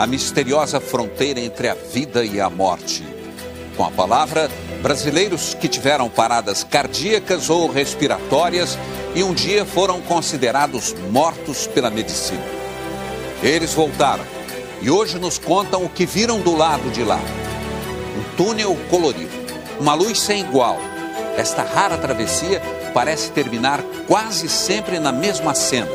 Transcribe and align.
a 0.00 0.06
misteriosa 0.06 0.80
fronteira 0.80 1.38
entre 1.38 1.68
a 1.68 1.74
vida 1.74 2.24
e 2.24 2.40
a 2.40 2.48
morte. 2.48 3.06
Com 3.76 3.84
a 3.84 3.90
palavra, 3.90 4.50
brasileiros 4.80 5.52
que 5.52 5.68
tiveram 5.68 6.08
paradas 6.08 6.64
cardíacas 6.64 7.50
ou 7.50 7.70
respiratórias 7.70 8.78
e 9.14 9.22
um 9.22 9.34
dia 9.34 9.66
foram 9.66 10.00
considerados 10.00 10.94
mortos 11.10 11.66
pela 11.66 11.90
medicina. 11.90 12.42
Eles 13.42 13.74
voltaram 13.74 14.24
e 14.80 14.90
hoje 14.90 15.18
nos 15.18 15.36
contam 15.36 15.84
o 15.84 15.88
que 15.90 16.06
viram 16.06 16.40
do 16.40 16.56
lado 16.56 16.90
de 16.90 17.04
lá. 17.04 17.20
Um 18.16 18.36
túnel 18.38 18.74
colorido, 18.88 19.36
uma 19.78 19.92
luz 19.92 20.18
sem 20.18 20.40
igual. 20.40 20.78
Esta 21.36 21.62
rara 21.62 21.98
travessia 21.98 22.62
parece 22.94 23.32
terminar 23.32 23.82
quase 24.06 24.48
sempre 24.48 24.98
na 24.98 25.12
mesma 25.12 25.54
cena. 25.54 25.90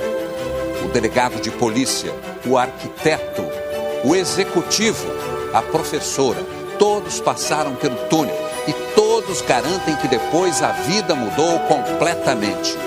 O 0.86 0.90
delegado 0.90 1.42
de 1.42 1.50
polícia, 1.50 2.14
o 2.46 2.56
arquiteto, 2.56 3.65
o 4.06 4.16
executivo, 4.16 5.08
a 5.52 5.64
professora, 5.64 6.40
todos 6.78 7.20
passaram 7.20 7.74
pelo 7.76 7.96
túnel 8.08 8.38
e 8.68 8.74
todos 8.96 9.42
garantem 9.42 9.96
que 9.96 10.08
depois 10.08 10.62
a 10.62 10.72
vida 10.72 11.16
mudou 11.16 11.58
completamente. 11.62 12.78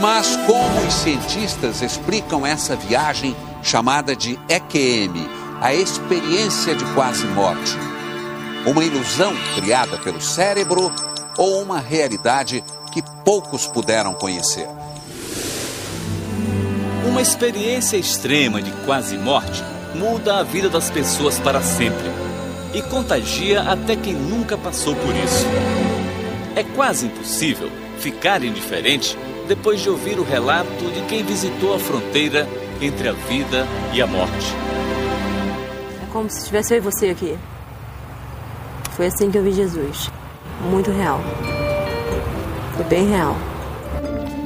Mas 0.00 0.36
como 0.38 0.86
os 0.86 0.94
cientistas 0.94 1.82
explicam 1.82 2.44
essa 2.44 2.74
viagem 2.74 3.36
chamada 3.62 4.16
de 4.16 4.36
EQM, 4.48 5.28
a 5.60 5.72
experiência 5.72 6.74
de 6.74 6.84
quase 6.94 7.24
morte? 7.28 7.76
Uma 8.66 8.84
ilusão 8.84 9.32
criada 9.54 9.98
pelo 9.98 10.20
cérebro 10.20 10.92
ou 11.36 11.62
uma 11.62 11.78
realidade 11.78 12.64
que 12.90 13.02
poucos 13.24 13.68
puderam 13.68 14.14
conhecer? 14.14 14.68
Uma 17.06 17.22
experiência 17.22 17.96
extrema 17.96 18.60
de 18.60 18.72
quase 18.84 19.16
morte 19.16 19.62
muda 19.94 20.38
a 20.38 20.42
vida 20.42 20.68
das 20.68 20.90
pessoas 20.90 21.38
para 21.38 21.60
sempre 21.62 22.10
e 22.74 22.82
contagia 22.82 23.62
até 23.62 23.96
quem 23.96 24.14
nunca 24.14 24.56
passou 24.56 24.94
por 24.94 25.14
isso. 25.16 25.46
É 26.54 26.62
quase 26.62 27.06
impossível 27.06 27.70
ficar 27.98 28.42
indiferente 28.42 29.16
depois 29.46 29.80
de 29.80 29.88
ouvir 29.88 30.18
o 30.18 30.24
relato 30.24 30.90
de 30.92 31.00
quem 31.08 31.24
visitou 31.24 31.74
a 31.74 31.78
fronteira 31.78 32.46
entre 32.80 33.08
a 33.08 33.12
vida 33.12 33.66
e 33.92 34.02
a 34.02 34.06
morte. 34.06 34.54
É 36.02 36.12
como 36.12 36.30
se 36.30 36.38
estivesse 36.38 36.74
eu 36.74 36.78
e 36.78 36.80
você 36.80 37.08
aqui. 37.08 37.38
Foi 38.92 39.06
assim 39.06 39.30
que 39.30 39.38
eu 39.38 39.42
vi 39.42 39.52
Jesus. 39.52 40.10
Muito 40.70 40.90
real. 40.90 41.20
Foi 42.74 42.84
bem 42.84 43.08
real. 43.08 43.36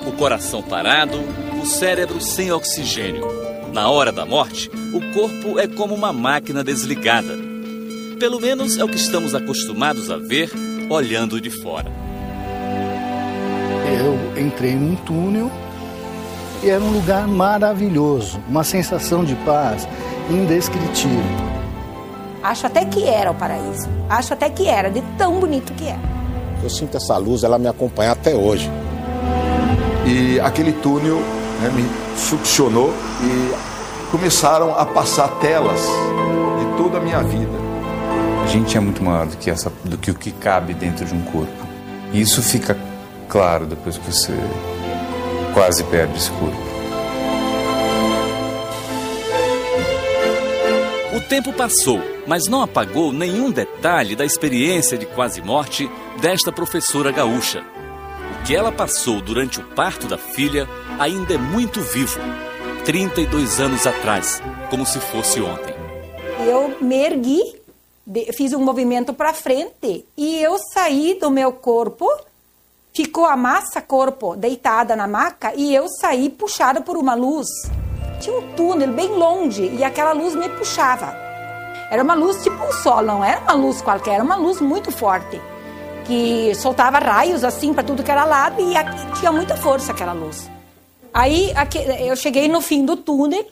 O 0.07 0.13
coração 0.13 0.63
parado, 0.63 1.19
o 1.61 1.67
cérebro 1.67 2.21
sem 2.21 2.53
oxigênio. 2.53 3.42
Na 3.73 3.89
hora 3.89 4.13
da 4.13 4.27
morte, 4.27 4.71
o 4.93 5.01
corpo 5.15 5.59
é 5.59 5.67
como 5.67 5.95
uma 5.95 6.13
máquina 6.13 6.63
desligada. 6.63 7.39
Pelo 8.21 8.39
menos 8.39 8.77
é 8.77 8.85
o 8.85 8.89
que 8.89 8.97
estamos 8.97 9.35
acostumados 9.35 10.11
a 10.11 10.19
ver 10.19 10.51
olhando 10.91 11.41
de 11.41 11.49
fora. 11.49 11.91
Eu 13.99 14.39
entrei 14.39 14.75
num 14.75 14.95
túnel 14.95 15.51
e 16.63 16.69
era 16.69 16.85
um 16.85 16.91
lugar 16.91 17.27
maravilhoso, 17.27 18.39
uma 18.47 18.63
sensação 18.63 19.25
de 19.25 19.35
paz 19.37 19.89
indescritível. 20.31 21.23
Acho 22.43 22.67
até 22.67 22.85
que 22.85 23.05
era 23.05 23.31
o 23.31 23.35
paraíso. 23.35 23.89
Acho 24.07 24.35
até 24.35 24.51
que 24.51 24.69
era, 24.69 24.91
de 24.91 25.01
tão 25.17 25.41
bonito 25.41 25.73
que 25.73 25.85
é. 25.85 25.99
Eu 26.63 26.69
sinto 26.69 26.99
essa 26.99 27.17
luz, 27.17 27.43
ela 27.43 27.59
me 27.59 27.69
acompanha 27.69 28.13
até 28.13 28.35
hoje. 28.35 28.71
E 30.07 30.39
aquele 30.41 30.73
túnel 30.73 31.23
né, 31.63 31.71
me 31.71 31.89
succionou 32.19 32.93
e 33.23 34.11
começaram 34.11 34.77
a 34.77 34.85
passar 34.85 35.29
telas 35.41 35.81
de 35.81 36.77
toda 36.77 36.99
a 36.99 37.01
minha 37.01 37.23
vida. 37.23 37.53
A 38.43 38.47
gente 38.49 38.77
é 38.77 38.81
muito 38.81 39.03
maior 39.03 39.27
do 39.27 39.37
que, 39.37 39.49
essa, 39.49 39.73
do 39.85 39.97
que 39.97 40.11
o 40.11 40.15
que 40.15 40.33
cabe 40.33 40.75
dentro 40.75 41.07
de 41.07 41.15
um 41.15 41.23
corpo. 41.23 41.67
E 42.13 42.21
isso 42.21 42.43
fica 42.43 42.77
claro 43.29 43.65
depois 43.65 43.97
que 43.97 44.13
você 44.13 44.37
quase 45.55 45.85
perde 45.85 46.17
esse 46.17 46.31
corpo. 46.33 46.73
O 51.17 51.21
tempo 51.29 51.53
passou, 51.53 52.01
mas 52.27 52.49
não 52.49 52.63
apagou 52.63 53.13
nenhum 53.13 53.51
detalhe 53.51 54.17
da 54.17 54.25
experiência 54.25 54.99
de 54.99 55.07
quase 55.07 55.41
morte 55.41 55.89
desta 56.21 56.51
professora 56.51 57.13
gaúcha. 57.13 57.63
Que 58.47 58.55
ela 58.55 58.73
passou 58.73 59.21
durante 59.21 59.61
o 59.61 59.65
parto 59.75 60.07
da 60.07 60.19
filha 60.19 60.69
ainda 60.99 61.35
é 61.35 61.39
muito 61.39 61.81
vivo. 61.81 62.21
32 62.85 63.61
anos 63.61 63.87
atrás, 63.87 64.43
como 64.69 64.85
se 64.85 64.99
fosse 64.99 65.41
ontem. 65.41 65.75
Eu 66.47 66.77
me 66.81 66.97
ergui, 66.97 67.61
fiz 68.35 68.53
um 68.53 68.65
movimento 68.65 69.15
para 69.15 69.33
frente 69.33 70.05
e 70.17 70.43
eu 70.43 70.59
saí 70.75 71.17
do 71.21 71.31
meu 71.31 71.53
corpo 71.53 72.07
Ficou 72.95 73.25
a 73.25 73.35
massa 73.35 73.81
corpo 73.81 74.37
deitada 74.37 74.95
na 74.95 75.09
maca 75.09 75.55
e 75.57 75.75
eu 75.75 75.89
saí 75.89 76.29
puxada 76.29 76.83
por 76.83 76.99
uma 76.99 77.15
luz. 77.15 77.49
Tinha 78.21 78.37
um 78.37 78.53
túnel 78.53 78.93
bem 78.93 79.09
longe 79.09 79.63
e 79.63 79.83
aquela 79.83 80.13
luz 80.13 80.35
me 80.35 80.47
puxava. 80.51 81.17
Era 81.91 82.03
uma 82.03 82.13
luz 82.13 82.43
tipo 82.43 82.63
um 82.63 82.71
sol, 82.71 83.01
não 83.01 83.25
era 83.25 83.41
uma 83.41 83.55
luz 83.55 83.81
qualquer, 83.81 84.17
era 84.17 84.23
uma 84.23 84.37
luz 84.37 84.61
muito 84.61 84.93
forte. 84.93 85.41
Que 86.07 86.55
soltava 86.55 86.99
raios 86.99 87.45
assim 87.45 87.73
para 87.73 87.85
tudo 87.85 88.03
que 88.03 88.11
era 88.11 88.25
lado 88.25 88.61
e 88.61 88.75
tinha 89.19 89.31
muita 89.31 89.57
força 89.57 89.93
aquela 89.93 90.13
luz. 90.13 90.51
Aí 91.15 91.53
eu 92.07 92.17
cheguei 92.17 92.49
no 92.49 92.61
fim 92.61 92.85
do 92.85 92.97
túnel 92.97 93.47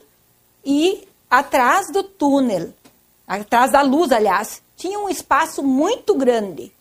e 0.65 1.07
atrás 1.31 1.91
do 1.93 2.03
túnel, 2.03 2.71
atrás 3.27 3.71
da 3.71 3.83
luz, 3.83 4.11
aliás, 4.11 4.63
tinha 4.77 4.99
um 4.99 5.09
espaço 5.09 5.63
muito 5.63 6.15
grande 6.15 6.73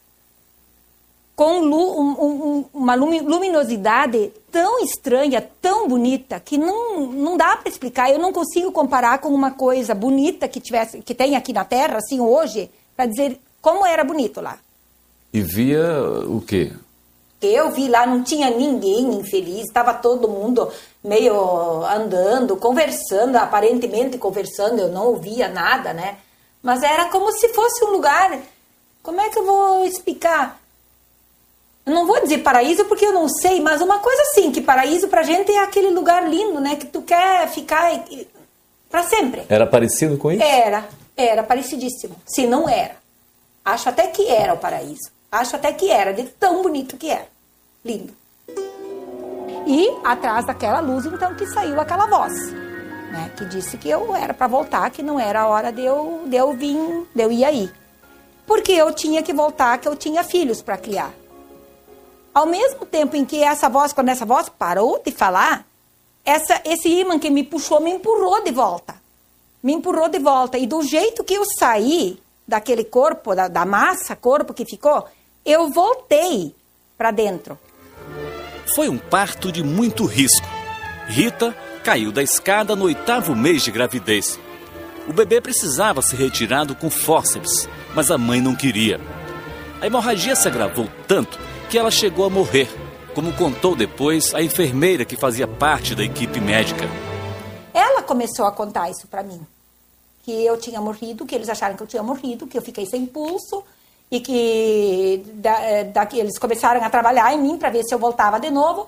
com 1.40 1.62
um, 1.62 2.12
um, 2.22 2.66
uma 2.74 2.96
luminosidade 2.96 4.34
tão 4.52 4.84
estranha, 4.84 5.42
tão 5.62 5.88
bonita, 5.88 6.38
que 6.38 6.58
não, 6.58 7.08
não 7.08 7.38
dá 7.38 7.56
para 7.56 7.70
explicar. 7.70 8.12
Eu 8.12 8.20
não 8.20 8.34
consigo 8.34 8.74
comparar 8.74 9.20
com 9.20 9.30
uma 9.30 9.52
coisa 9.52 9.96
bonita 9.96 10.50
que, 10.50 10.60
tivesse, 10.60 11.02
que 11.02 11.16
tem 11.16 11.38
aqui 11.38 11.54
na 11.54 11.64
Terra, 11.64 11.96
assim, 11.96 12.20
hoje, 12.20 12.70
para 12.94 13.06
dizer 13.06 13.40
como 13.62 13.86
era 13.86 14.04
bonito 14.04 14.42
lá. 14.42 14.58
E 15.32 15.42
via 15.42 15.84
o 16.28 16.42
quê? 16.42 16.72
Eu 17.42 17.72
vi 17.72 17.88
lá, 17.88 18.06
não 18.06 18.22
tinha 18.22 18.50
ninguém 18.50 19.14
infeliz, 19.14 19.66
estava 19.66 19.94
todo 19.94 20.28
mundo 20.28 20.70
meio 21.02 21.86
andando, 21.86 22.58
conversando, 22.58 23.38
aparentemente 23.38 24.18
conversando, 24.18 24.80
eu 24.80 24.90
não 24.90 25.08
ouvia 25.08 25.48
nada, 25.48 25.94
né? 25.94 26.18
Mas 26.62 26.84
era 26.84 27.06
como 27.06 27.32
se 27.32 27.48
fosse 27.50 27.84
um 27.86 27.92
lugar. 27.92 28.38
Como 29.02 29.22
é 29.22 29.30
que 29.30 29.40
eu 29.40 29.46
vou 29.46 29.86
explicar? 29.86 30.60
Eu 31.86 31.94
não 31.94 32.06
vou 32.06 32.22
dizer 32.22 32.40
paraíso 32.40 32.84
porque 32.86 33.06
eu 33.06 33.14
não 33.14 33.30
sei, 33.30 33.62
mas 33.62 33.82
uma 33.82 34.00
coisa 34.00 34.22
assim, 34.24 34.52
que 34.52 34.60
paraíso 34.60 35.08
pra 35.08 35.24
gente 35.24 35.52
é 35.52 35.64
aquele 35.64 35.92
lugar 35.92 36.30
lindo, 36.30 36.60
né? 36.60 36.76
Que 36.76 36.88
tu 36.88 37.02
quer 37.02 37.48
ficar 37.48 38.04
para 38.90 39.04
sempre. 39.04 39.44
Era 39.48 39.66
parecido 39.66 40.18
com 40.18 40.32
isso? 40.32 40.44
Era, 40.44 40.90
era 41.16 41.42
parecidíssimo. 41.42 42.16
Se 42.28 42.46
não 42.46 42.68
era. 42.68 42.98
Acho 43.64 43.88
até 43.88 44.08
que 44.08 44.28
era 44.28 44.54
o 44.54 44.58
paraíso. 44.58 45.10
Acho 45.32 45.56
até 45.56 45.72
que 45.72 45.90
era, 45.90 46.14
de 46.14 46.24
tão 46.24 46.64
bonito 46.64 46.98
que 46.98 47.10
era. 47.10 47.28
Lindo. 47.84 48.14
E 49.68 49.90
atrás 50.04 50.46
daquela 50.46 50.80
luz, 50.80 51.06
então, 51.06 51.36
que 51.36 51.46
saiu 51.46 51.80
aquela 51.80 52.08
voz, 52.08 52.34
né? 53.12 53.32
Que 53.38 53.46
disse 53.46 53.78
que 53.78 53.90
eu 53.90 54.16
era 54.16 54.34
para 54.34 54.48
voltar, 54.48 54.90
que 54.90 55.04
não 55.04 55.20
era 55.20 55.42
a 55.42 55.48
hora 55.48 55.72
de 55.72 55.84
eu, 55.84 56.24
de 56.26 56.36
eu 56.36 56.54
vir, 56.54 57.08
de 57.14 57.22
eu 57.22 57.32
ir 57.32 57.46
aí. 57.46 57.72
Porque 58.48 58.72
eu 58.72 58.92
tinha 58.94 59.22
que 59.22 59.32
voltar, 59.32 59.78
que 59.78 59.88
eu 59.88 59.96
tinha 59.96 60.24
filhos 60.24 60.62
para 60.62 60.78
criar. 60.78 61.14
Ao 62.34 62.48
mesmo 62.48 62.86
tempo 62.86 63.16
em 63.16 63.24
que 63.24 63.44
essa 63.44 63.70
voz, 63.70 63.94
quando 63.94 64.10
essa 64.10 64.26
voz 64.26 64.50
parou 64.50 65.00
de 65.06 65.12
falar, 65.12 65.66
essa, 66.26 66.62
esse 66.66 66.90
imã 66.90 67.20
que 67.20 67.30
me 67.30 67.44
puxou 67.44 67.80
me 67.80 67.92
empurrou 67.92 68.44
de 68.44 68.52
volta. 68.52 68.96
Me 69.62 69.74
empurrou 69.74 70.10
de 70.10 70.20
volta. 70.20 70.58
E 70.58 70.66
do 70.66 70.82
jeito 70.82 71.24
que 71.24 71.34
eu 71.34 71.44
saí 71.60 72.20
daquele 72.48 72.84
corpo, 72.84 73.36
da, 73.36 73.48
da 73.48 73.66
massa, 73.66 74.16
corpo 74.16 74.54
que 74.54 74.66
ficou, 74.66 75.06
eu 75.52 75.70
voltei 75.70 76.54
para 76.98 77.12
dentro. 77.12 77.58
Foi 78.76 78.88
um 78.88 78.98
parto 78.98 79.52
de 79.52 79.64
muito 79.64 80.06
risco. 80.06 80.48
Rita 81.08 81.56
caiu 81.84 82.12
da 82.12 82.22
escada 82.22 82.76
no 82.76 82.86
oitavo 82.86 83.36
mês 83.36 83.64
de 83.64 83.72
gravidez. 83.72 84.40
O 85.08 85.14
bebê 85.14 85.42
precisava 85.42 86.04
ser 86.04 86.18
retirado 86.18 86.76
com 86.76 86.90
fórceps, 86.90 87.68
mas 87.96 88.12
a 88.12 88.18
mãe 88.18 88.40
não 88.40 88.56
queria. 88.56 89.02
A 89.82 89.88
hemorragia 89.88 90.36
se 90.36 90.48
agravou 90.48 90.88
tanto 91.08 91.40
que 91.68 91.80
ela 91.80 91.90
chegou 91.90 92.26
a 92.26 92.30
morrer, 92.30 92.68
como 93.16 93.34
contou 93.34 93.76
depois 93.76 94.36
a 94.36 94.44
enfermeira 94.44 95.04
que 95.04 95.18
fazia 95.18 95.48
parte 95.48 95.96
da 95.96 96.04
equipe 96.04 96.40
médica. 96.40 96.86
Ela 97.74 98.04
começou 98.04 98.46
a 98.46 98.52
contar 98.52 98.92
isso 98.92 99.08
para 99.08 99.24
mim. 99.24 99.42
Que 100.24 100.46
eu 100.46 100.58
tinha 100.58 100.80
morrido, 100.80 101.26
que 101.26 101.34
eles 101.34 101.50
acharam 101.50 101.76
que 101.76 101.82
eu 101.82 101.88
tinha 101.88 102.04
morrido, 102.04 102.46
que 102.46 102.58
eu 102.58 102.62
fiquei 102.62 102.86
sem 102.86 103.06
pulso 103.08 103.64
e 104.12 104.20
que 104.20 105.24
da, 105.36 105.60
é, 105.62 105.84
da, 105.84 106.08
eles 106.14 106.38
começaram 106.40 106.84
a 106.84 106.90
trabalhar 106.90 107.34
em 107.34 107.42
mim 107.42 107.58
para 107.58 107.70
ver 107.70 107.84
se 107.84 107.94
eu 107.94 108.00
voltava 108.00 108.40
de 108.40 108.50
novo. 108.50 108.88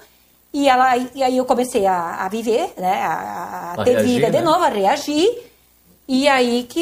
E, 0.53 0.67
ela, 0.67 0.97
e 0.97 1.23
aí 1.23 1.37
eu 1.37 1.45
comecei 1.45 1.85
a, 1.85 2.25
a 2.25 2.27
viver, 2.27 2.73
né, 2.77 3.01
a, 3.03 3.73
a 3.77 3.83
ter 3.83 3.91
reagir, 3.91 4.07
vida 4.07 4.31
de 4.31 4.37
né? 4.37 4.41
novo, 4.41 4.63
a 4.63 4.69
reagir. 4.69 5.51
E 6.07 6.27
aí 6.27 6.63
que 6.63 6.79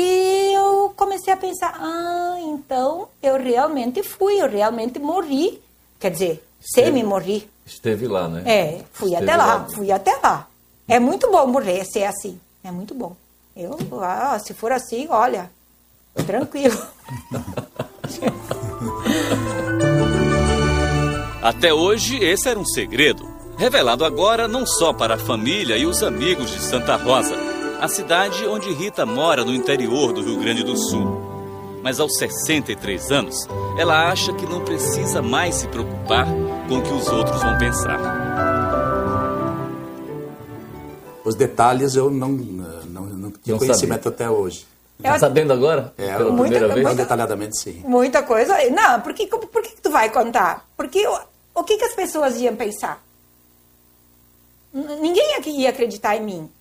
eu 0.54 0.92
comecei 0.96 1.32
a 1.32 1.38
pensar, 1.38 1.76
ah, 1.80 2.38
então 2.42 3.10
eu 3.22 3.38
realmente 3.38 4.02
fui, 4.02 4.42
eu 4.42 4.50
realmente 4.50 4.98
morri. 4.98 5.62
Quer 6.00 6.12
dizer, 6.12 6.44
semi-morri. 6.60 7.48
Esteve 7.66 8.08
lá, 8.08 8.28
né? 8.28 8.42
É, 8.46 8.82
fui 8.92 9.10
Esteve 9.10 9.30
até 9.30 9.38
lá, 9.38 9.68
fui 9.76 9.92
até 9.92 10.16
lá. 10.24 10.48
É 10.88 10.98
muito 10.98 11.30
bom 11.30 11.46
morrer 11.46 11.86
ser 11.86 12.06
assim, 12.06 12.40
é 12.64 12.72
muito 12.72 12.96
bom. 12.96 13.16
Eu, 13.56 13.78
ah, 14.02 14.40
se 14.40 14.54
for 14.54 14.72
assim, 14.72 15.08
olha, 15.10 15.52
tranquilo. 16.26 16.82
Até 21.42 21.74
hoje, 21.74 22.18
esse 22.24 22.48
era 22.50 22.60
um 22.60 22.66
segredo, 22.66 23.26
revelado 23.58 24.04
agora 24.04 24.48
não 24.48 24.66
só 24.66 24.92
para 24.94 25.16
a 25.16 25.18
família 25.18 25.78
e 25.78 25.86
os 25.86 26.04
amigos 26.04 26.52
de 26.52 26.60
Santa 26.60 26.96
Rosa, 26.98 27.34
a 27.80 27.88
cidade 27.88 28.46
onde 28.46 28.72
Rita 28.74 29.06
mora 29.06 29.46
no 29.46 29.54
interior 29.54 30.12
do 30.12 30.22
Rio 30.22 30.38
Grande 30.40 30.64
do 30.64 30.76
Sul. 30.78 31.28
Mas 31.82 31.98
aos 32.00 32.18
63 32.18 33.10
anos, 33.12 33.48
ela 33.78 34.10
acha 34.12 34.34
que 34.34 34.46
não 34.46 34.60
precisa 34.66 35.22
mais 35.22 35.56
se 35.56 35.68
preocupar 35.70 36.28
com 36.68 36.80
o 36.80 36.82
que 36.82 36.92
os 36.94 37.08
outros 37.08 37.42
vão 37.42 37.58
pensar. 37.58 38.00
Os 41.24 41.36
detalhes 41.36 41.96
eu 41.96 42.10
não, 42.10 42.30
não, 42.30 43.04
não 43.06 43.32
tinha 43.32 43.54
Não 43.54 43.60
conhecimento 43.60 44.04
sabia. 44.04 44.28
até 44.28 44.30
hoje. 44.30 44.66
Tá 45.02 45.18
sabendo 45.18 45.54
agora? 45.54 45.94
É, 45.98 46.18
Pela 46.18 46.32
Muita- 46.32 46.42
primeira 46.56 46.68
vez? 46.74 46.86
Não 46.86 46.96
detalhadamente, 46.96 47.58
sim. 47.58 47.82
Muita 47.86 48.22
coisa. 48.22 48.58
Não, 48.70 49.00
por 49.02 49.14
que, 49.14 49.28
por 49.28 49.62
que 49.62 49.70
que 49.76 49.82
tu 49.82 49.90
vai 49.90 50.10
contar? 50.10 50.68
Porque 50.76 51.08
o, 51.08 51.20
o 51.56 51.64
que, 51.64 51.78
que 51.78 51.86
as 51.86 51.94
pessoas 51.94 52.36
iam 52.38 52.56
pensar? 52.56 53.02
Ninguém 54.74 55.36
aqui 55.36 55.52
ia 55.52 55.70
acreditar 55.70 56.16
em 56.18 56.22
mim. 56.22 56.52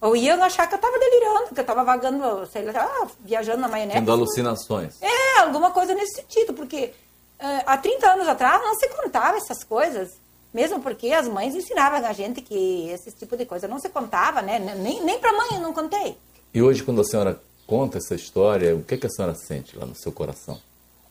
Ou 0.00 0.16
iam 0.16 0.42
achar 0.42 0.66
que 0.66 0.74
eu 0.74 0.78
estava 0.78 0.98
delirando, 0.98 1.54
que 1.54 1.60
eu 1.60 1.62
estava 1.62 1.84
vagando, 1.84 2.46
sei 2.46 2.64
lá, 2.64 2.72
ah, 2.76 3.06
viajando 3.20 3.58
na 3.60 3.68
maionese. 3.68 3.98
Tendo 3.98 4.12
alucinações. 4.12 4.94
É, 5.02 5.40
alguma 5.40 5.70
coisa 5.70 5.94
nesse 5.94 6.16
sentido, 6.16 6.54
porque 6.54 6.92
eh, 7.38 7.62
há 7.66 7.76
30 7.76 8.06
anos 8.10 8.28
atrás 8.28 8.60
não 8.62 8.74
se 8.74 8.88
contava 8.88 9.36
essas 9.36 9.62
coisas. 9.64 10.12
Mesmo 10.52 10.80
porque 10.80 11.12
as 11.12 11.28
mães 11.28 11.54
ensinavam 11.54 12.04
a 12.06 12.12
gente 12.12 12.40
que 12.40 12.88
esse 12.90 13.10
tipo 13.12 13.36
de 13.36 13.44
coisa 13.44 13.68
não 13.68 13.78
se 13.78 13.88
contava, 13.90 14.40
né? 14.40 14.58
Nem, 14.58 15.02
nem 15.02 15.18
para 15.18 15.32
mãe 15.32 15.48
eu 15.52 15.60
não 15.60 15.72
contei. 15.72 16.16
E 16.54 16.62
hoje, 16.62 16.82
quando 16.82 17.02
a 17.02 17.04
senhora 17.04 17.40
conta 17.66 17.98
essa 17.98 18.14
história, 18.14 18.74
o 18.74 18.82
que, 18.82 18.96
que 18.96 19.06
a 19.06 19.10
senhora 19.10 19.34
sente 19.34 19.76
lá 19.76 19.84
no 19.84 19.94
seu 19.94 20.12
coração? 20.12 20.58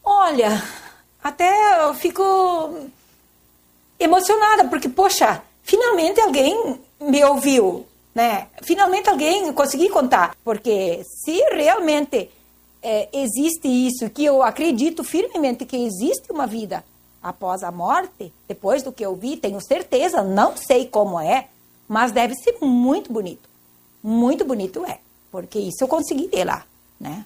Olha, 0.03 0.63
até 1.23 1.83
eu 1.83 1.93
fico 1.93 2.23
emocionada, 3.99 4.65
porque, 4.65 4.87
poxa, 4.87 5.41
finalmente 5.63 6.19
alguém 6.21 6.79
me 6.99 7.23
ouviu, 7.23 7.85
né? 8.13 8.47
Finalmente 8.61 9.09
alguém 9.09 9.51
consegui 9.53 9.89
contar. 9.89 10.35
Porque 10.43 11.01
se 11.03 11.37
realmente 11.53 12.29
eh, 12.81 13.09
existe 13.11 13.67
isso, 13.67 14.09
que 14.09 14.23
eu 14.23 14.43
acredito 14.43 15.03
firmemente 15.03 15.65
que 15.65 15.75
existe 15.75 16.31
uma 16.31 16.45
vida 16.45 16.83
após 17.21 17.63
a 17.63 17.71
morte, 17.71 18.31
depois 18.47 18.83
do 18.83 18.91
que 18.91 19.03
eu 19.03 19.15
vi, 19.15 19.35
tenho 19.35 19.59
certeza, 19.59 20.21
não 20.21 20.55
sei 20.55 20.85
como 20.85 21.19
é, 21.19 21.47
mas 21.87 22.11
deve 22.11 22.35
ser 22.35 22.57
muito 22.61 23.11
bonito. 23.11 23.49
Muito 24.03 24.45
bonito 24.45 24.85
é, 24.85 24.99
porque 25.35 25.59
isso 25.59 25.83
eu 25.83 25.87
consegui 25.89 26.29
ver 26.33 26.45
lá, 26.45 26.63
né? 26.97 27.25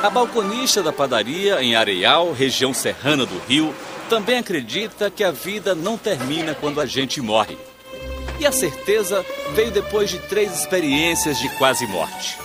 A 0.00 0.08
balconista 0.08 0.80
da 0.80 0.92
padaria 0.92 1.60
em 1.60 1.74
Areal, 1.74 2.32
região 2.32 2.72
serrana 2.72 3.26
do 3.26 3.36
Rio, 3.48 3.74
também 4.08 4.38
acredita 4.38 5.10
que 5.10 5.24
a 5.24 5.32
vida 5.32 5.74
não 5.74 5.98
termina 5.98 6.54
quando 6.54 6.80
a 6.80 6.86
gente 6.86 7.20
morre. 7.20 7.58
E 8.38 8.46
a 8.46 8.52
certeza 8.52 9.26
veio 9.52 9.72
depois 9.72 10.08
de 10.08 10.20
três 10.20 10.56
experiências 10.56 11.36
de 11.36 11.48
quase 11.56 11.84
morte. 11.88 12.38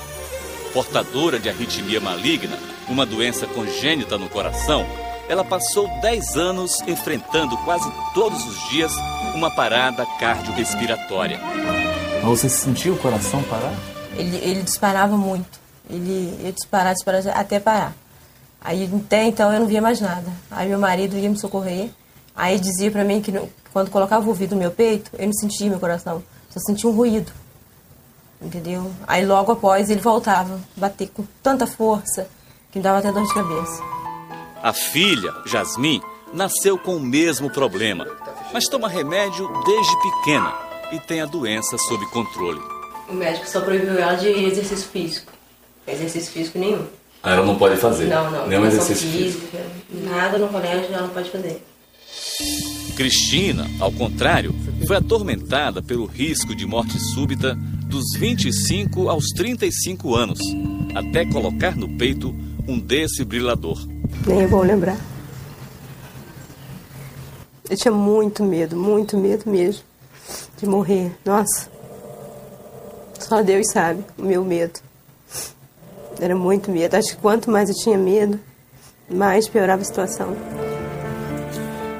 Portadora 0.74 1.38
de 1.38 1.48
arritmia 1.48 2.02
maligna, 2.02 2.58
uma 2.90 3.06
doença 3.06 3.46
congênita 3.46 4.18
no 4.18 4.30
coração, 4.30 4.84
ela 5.28 5.44
passou 5.44 5.88
10 6.02 6.38
anos 6.38 6.82
enfrentando 6.88 7.58
quase 7.60 7.92
todos 8.14 8.46
os 8.46 8.70
dias 8.70 8.94
uma 9.34 9.54
parada 9.54 10.06
cardiorrespiratória. 10.20 11.40
Mas 12.22 12.24
você 12.24 12.50
sentiu 12.50 12.94
o 12.94 12.98
coração 12.98 13.42
parar? 13.44 13.74
Ele, 14.18 14.38
ele 14.38 14.62
disparava 14.62 15.18
muito. 15.18 15.60
Ele 15.90 16.40
ia 16.44 16.52
disparar, 16.52 16.94
disparar 16.94 17.28
até 17.38 17.60
parar. 17.60 17.94
Aí 18.62 18.90
até 19.06 19.26
então 19.26 19.54
eu 19.54 19.60
não 19.60 19.68
via 19.68 19.82
mais 19.82 20.00
nada. 20.02 20.32
Aí 20.50 20.68
meu 20.68 20.80
marido 20.80 21.18
ia 21.18 21.30
me 21.30 21.38
socorrer. 21.38 21.90
Aí 22.36 22.60
dizia 22.60 22.92
pra 22.92 23.04
mim 23.04 23.22
que 23.22 23.32
quando 23.72 23.92
colocava 23.92 24.26
o 24.26 24.30
ouvido 24.30 24.56
no 24.56 24.62
meu 24.62 24.72
peito, 24.72 25.12
eu 25.18 25.26
não 25.26 25.34
sentia 25.34 25.70
meu 25.70 25.80
coração. 25.80 26.24
Só 26.50 26.60
sentia 26.60 26.90
um 26.90 26.94
ruído. 26.94 27.32
Entendeu? 28.42 28.92
Aí 29.08 29.26
logo 29.26 29.52
após 29.52 29.90
ele 29.90 30.02
voltava, 30.02 30.60
bater 30.76 31.10
com 31.10 31.24
tanta 31.42 31.66
força 31.66 32.28
que 32.72 32.80
me 32.80 32.84
dava 32.84 33.00
até 33.00 33.12
dor 33.12 33.24
de 33.24 33.34
cabeça. 33.34 33.95
A 34.66 34.74
filha, 34.74 35.32
Jasmine, 35.46 36.02
nasceu 36.34 36.76
com 36.76 36.96
o 36.96 37.00
mesmo 37.00 37.52
problema, 37.52 38.08
mas 38.52 38.68
toma 38.68 38.90
remédio 38.90 39.48
desde 39.64 40.02
pequena 40.02 40.52
e 40.92 41.00
tem 41.02 41.22
a 41.22 41.28
doença 41.28 41.78
sob 41.78 42.04
controle. 42.08 42.60
O 43.08 43.14
médico 43.14 43.48
só 43.48 43.62
proibiu 43.62 43.96
ela 43.96 44.16
de 44.16 44.28
exercício 44.28 44.90
físico. 44.90 45.32
Exercício 45.86 46.32
físico 46.32 46.58
nenhum. 46.58 46.84
Ah, 47.22 47.34
ela 47.34 47.46
não 47.46 47.60
pode 47.60 47.78
fazer. 47.78 48.08
Não, 48.08 48.32
não. 48.32 48.48
Nenhum 48.48 48.66
exercício 48.66 49.08
físico. 49.08 49.46
física, 49.46 49.64
Nada 50.10 50.40
no 50.40 50.48
colégio 50.48 50.88
ela 50.92 51.04
não 51.04 51.10
pode 51.10 51.30
fazer. 51.30 51.64
Cristina, 52.98 53.70
ao 53.80 53.92
contrário, 53.92 54.52
foi 54.88 54.96
atormentada 54.96 55.84
pelo 55.84 56.08
risco 56.08 56.56
de 56.56 56.66
morte 56.66 57.00
súbita 57.14 57.54
dos 57.86 58.18
25 58.18 59.10
aos 59.10 59.26
35 59.26 60.16
anos, 60.16 60.40
até 60.96 61.24
colocar 61.24 61.76
no 61.76 61.96
peito 62.00 62.36
um 62.68 62.80
desfibrilador. 62.80 63.94
Nem 64.28 64.44
é 64.44 64.48
bom 64.48 64.62
lembrar. 64.62 64.98
Eu 67.70 67.76
tinha 67.76 67.92
muito 67.92 68.44
medo, 68.44 68.76
muito 68.76 69.18
medo 69.18 69.50
mesmo 69.50 69.84
de 70.58 70.66
morrer. 70.68 71.12
Nossa. 71.26 71.70
Só 73.20 73.42
Deus 73.42 73.72
sabe 73.72 74.04
o 74.18 74.24
meu 74.24 74.44
medo. 74.44 74.80
Era 76.20 76.36
muito 76.36 76.72
medo. 76.72 76.96
Acho 76.96 77.16
que 77.16 77.22
quanto 77.22 77.50
mais 77.50 77.70
eu 77.70 77.76
tinha 77.76 77.98
medo, 77.98 78.40
mais 79.10 79.48
piorava 79.48 79.82
a 79.82 79.86
situação. 79.86 80.36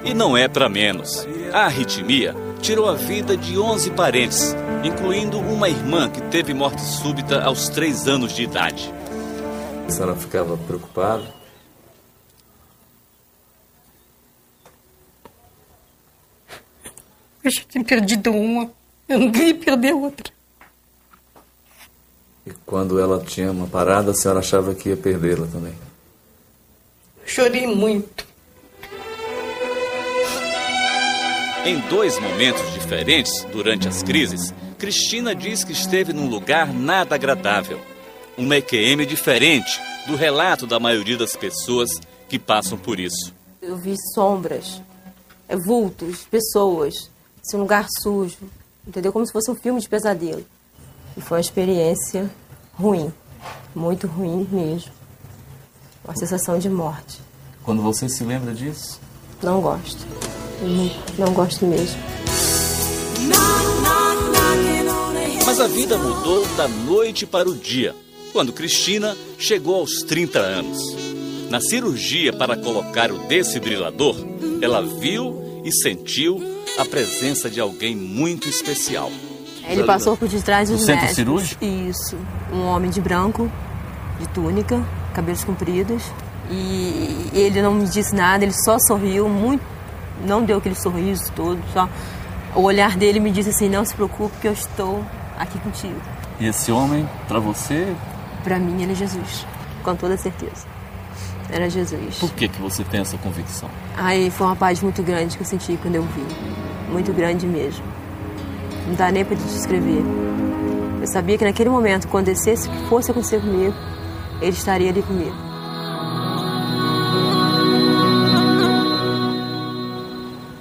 E 0.04 0.14
não 0.14 0.38
é 0.38 0.48
para 0.48 0.70
menos. 0.70 1.28
A 1.52 1.66
arritmia 1.66 2.36
tirou 2.62 2.88
a 2.88 2.94
vida 2.94 3.36
de 3.36 3.58
11 3.58 3.92
parentes, 3.92 4.56
incluindo 4.84 5.40
uma 5.40 5.68
irmã 5.68 6.10
que 6.10 6.22
teve 6.22 6.54
morte 6.54 6.82
súbita 6.82 7.44
aos 7.44 7.70
3 7.70 8.08
anos 8.08 8.32
de 8.34 8.44
idade. 8.44 8.94
A 9.88 9.92
senhora 9.92 10.16
ficava 10.16 10.58
preocupada? 10.58 11.24
Eu 17.46 17.52
já 17.52 17.62
tinha 17.70 17.84
perdido 17.84 18.32
uma, 18.32 18.72
eu 19.08 19.20
não 19.20 19.32
queria 19.32 19.54
perder 19.54 19.94
outra. 19.94 20.34
E 22.44 22.50
quando 22.66 23.00
ela 23.00 23.24
tinha 23.24 23.52
uma 23.52 23.68
parada, 23.68 24.10
a 24.10 24.14
senhora 24.16 24.40
achava 24.40 24.74
que 24.74 24.90
ia 24.90 24.98
perdê-la 24.98 25.46
também? 25.46 25.74
Chorei 27.24 27.68
muito. 27.68 28.26
Em 31.68 31.80
dois 31.88 32.18
momentos 32.20 32.74
diferentes 32.74 33.44
durante 33.52 33.88
as 33.88 34.02
crises, 34.02 34.52
Cristina 34.80 35.36
diz 35.36 35.64
que 35.64 35.72
esteve 35.72 36.14
num 36.14 36.28
lugar 36.28 36.74
nada 36.74 37.14
agradável. 37.14 37.80
Uma 38.36 38.58
EQM 38.58 39.06
diferente 39.06 39.80
do 40.08 40.16
relato 40.16 40.66
da 40.66 40.80
maioria 40.80 41.18
das 41.18 41.36
pessoas 41.36 41.92
que 42.28 42.40
passam 42.40 42.76
por 42.76 43.00
isso. 43.00 43.32
Eu 43.62 43.78
vi 43.78 43.94
sombras, 44.16 44.82
é, 45.48 45.56
vultos, 45.56 46.26
pessoas, 46.26 47.14
assim, 47.46 47.58
um 47.58 47.62
lugar 47.62 47.88
sujo, 48.02 48.38
entendeu? 48.88 49.14
Como 49.14 49.26
se 49.26 49.32
fosse 49.32 49.52
um 49.52 49.56
filme 49.56 49.80
de 49.80 49.88
pesadelo. 49.88 50.44
E 51.16 51.22
foi 51.22 51.38
uma 51.38 51.42
experiência 51.42 52.30
ruim, 52.74 53.14
muito 53.74 54.08
ruim 54.08 54.48
mesmo. 54.52 54.92
Uma 56.04 56.16
sensação 56.16 56.58
de 56.58 56.70
morte. 56.70 57.20
Quando 57.64 57.82
você 57.82 58.10
se 58.10 58.24
lembra 58.24 58.54
disso? 58.54 59.00
Não 59.42 59.62
gosto. 59.62 60.06
Não, 60.62 61.26
não 61.26 61.34
gosto 61.34 61.66
mesmo. 61.66 61.98
Mas 65.46 65.60
a 65.60 65.68
vida 65.68 65.98
mudou 65.98 66.46
da 66.58 66.68
noite 66.68 67.26
para 67.26 67.48
o 67.48 67.56
dia, 67.56 67.96
quando 68.34 68.52
Cristina 68.52 69.16
chegou 69.38 69.76
aos 69.76 70.02
30 70.04 70.40
anos. 70.40 70.80
Na 71.50 71.62
cirurgia 71.62 72.34
para 72.34 72.58
colocar 72.58 73.12
o 73.12 73.20
desfibrilador, 73.28 74.16
ela 74.62 74.82
viu 74.82 75.62
e 75.64 75.72
sentiu 75.72 76.55
a 76.78 76.86
presença 76.86 77.50
de 77.50 77.60
alguém 77.60 77.96
muito 77.96 78.48
especial. 78.48 79.12
Ele 79.68 79.84
passou 79.84 80.16
por 80.16 80.28
detrás 80.28 80.70
dos 80.70 80.82
centro 80.82 80.96
médicos. 80.96 81.16
cirúrgico? 81.16 81.66
Isso. 81.66 82.18
Um 82.54 82.66
homem 82.66 82.90
de 82.92 83.02
branco, 83.02 83.52
de 84.20 84.28
túnica, 84.28 84.84
cabelos 85.14 85.44
compridos. 85.44 86.04
E 86.50 87.30
ele 87.34 87.62
não 87.62 87.74
me 87.74 87.88
disse 87.88 88.14
nada, 88.14 88.44
ele 88.44 88.54
só 88.54 88.78
sorriu, 88.88 89.28
muito, 89.28 89.64
não 90.24 90.44
deu 90.44 90.58
aquele 90.58 90.76
sorriso 90.76 91.32
todo, 91.36 91.60
só 91.74 91.90
O 92.54 92.62
olhar 92.62 92.96
dele 92.96 93.20
me 93.20 93.32
disse 93.32 93.50
assim: 93.50 93.68
não 93.68 93.84
se 93.84 93.96
preocupe, 93.96 94.38
que 94.40 94.48
eu 94.48 94.54
estou 94.54 95.04
aqui 95.38 95.58
contigo. 95.60 96.00
E 96.40 96.48
esse 96.48 96.72
homem, 96.72 97.10
para 97.28 97.40
você? 97.40 97.94
Para 98.44 98.60
mim, 98.60 98.84
ele 98.84 98.92
é 98.92 98.96
Jesus, 98.96 99.46
com 99.84 99.96
toda 99.96 100.16
certeza. 100.18 100.75
Era 101.56 101.70
Jesus. 101.70 102.18
Por 102.20 102.34
que, 102.34 102.50
que 102.50 102.62
você 102.62 102.84
tem 102.84 103.00
essa 103.00 103.18
convicção? 103.18 103.70
Aí 103.96 104.30
foi 104.30 104.46
uma 104.46 104.58
paz 104.58 104.82
muito 104.82 105.02
grande 105.02 105.38
que 105.38 105.44
eu 105.44 105.48
senti 105.48 105.80
quando 105.82 105.96
eu 105.96 106.04
vi. 106.04 106.92
Muito 106.92 107.14
grande 107.14 107.48
mesmo. 107.48 107.82
Não 108.86 108.94
dá 108.94 109.10
nem 109.10 109.24
para 109.24 109.38
te 109.38 109.44
descrever. 109.44 110.04
Eu 111.00 111.08
sabia 111.08 111.38
que 111.38 111.46
naquele 111.46 111.70
momento, 111.70 112.10
quando 112.10 112.28
acontecesse 112.28 112.68
o 112.68 112.72
que 112.74 112.90
fosse 112.90 113.10
acontecer 113.10 113.40
comigo, 113.40 113.74
ele 114.42 114.52
estaria 114.52 114.90
ali 114.90 115.02
comigo. 115.02 115.34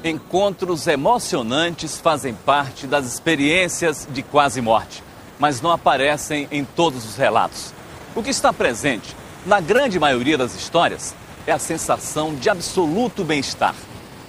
Encontros 0.05 0.87
emocionantes 0.87 1.99
fazem 1.99 2.35
parte 2.35 2.87
das 2.87 3.05
experiências 3.05 4.07
de 4.13 4.23
quase 4.23 4.61
morte, 4.61 5.03
mas 5.41 5.61
não 5.61 5.73
aparecem 5.73 6.47
em 6.53 6.65
todos 6.65 7.05
os 7.05 7.17
relatos. 7.17 7.75
O 8.15 8.23
que 8.23 8.31
está 8.31 8.53
presente, 8.53 9.17
na 9.47 9.61
grande 9.61 9.99
maioria 9.99 10.39
das 10.39 10.55
histórias, 10.55 11.15
é 11.47 11.53
a 11.53 11.59
sensação 11.59 12.35
de 12.35 12.49
absoluto 12.49 13.25
bem-estar. 13.25 13.75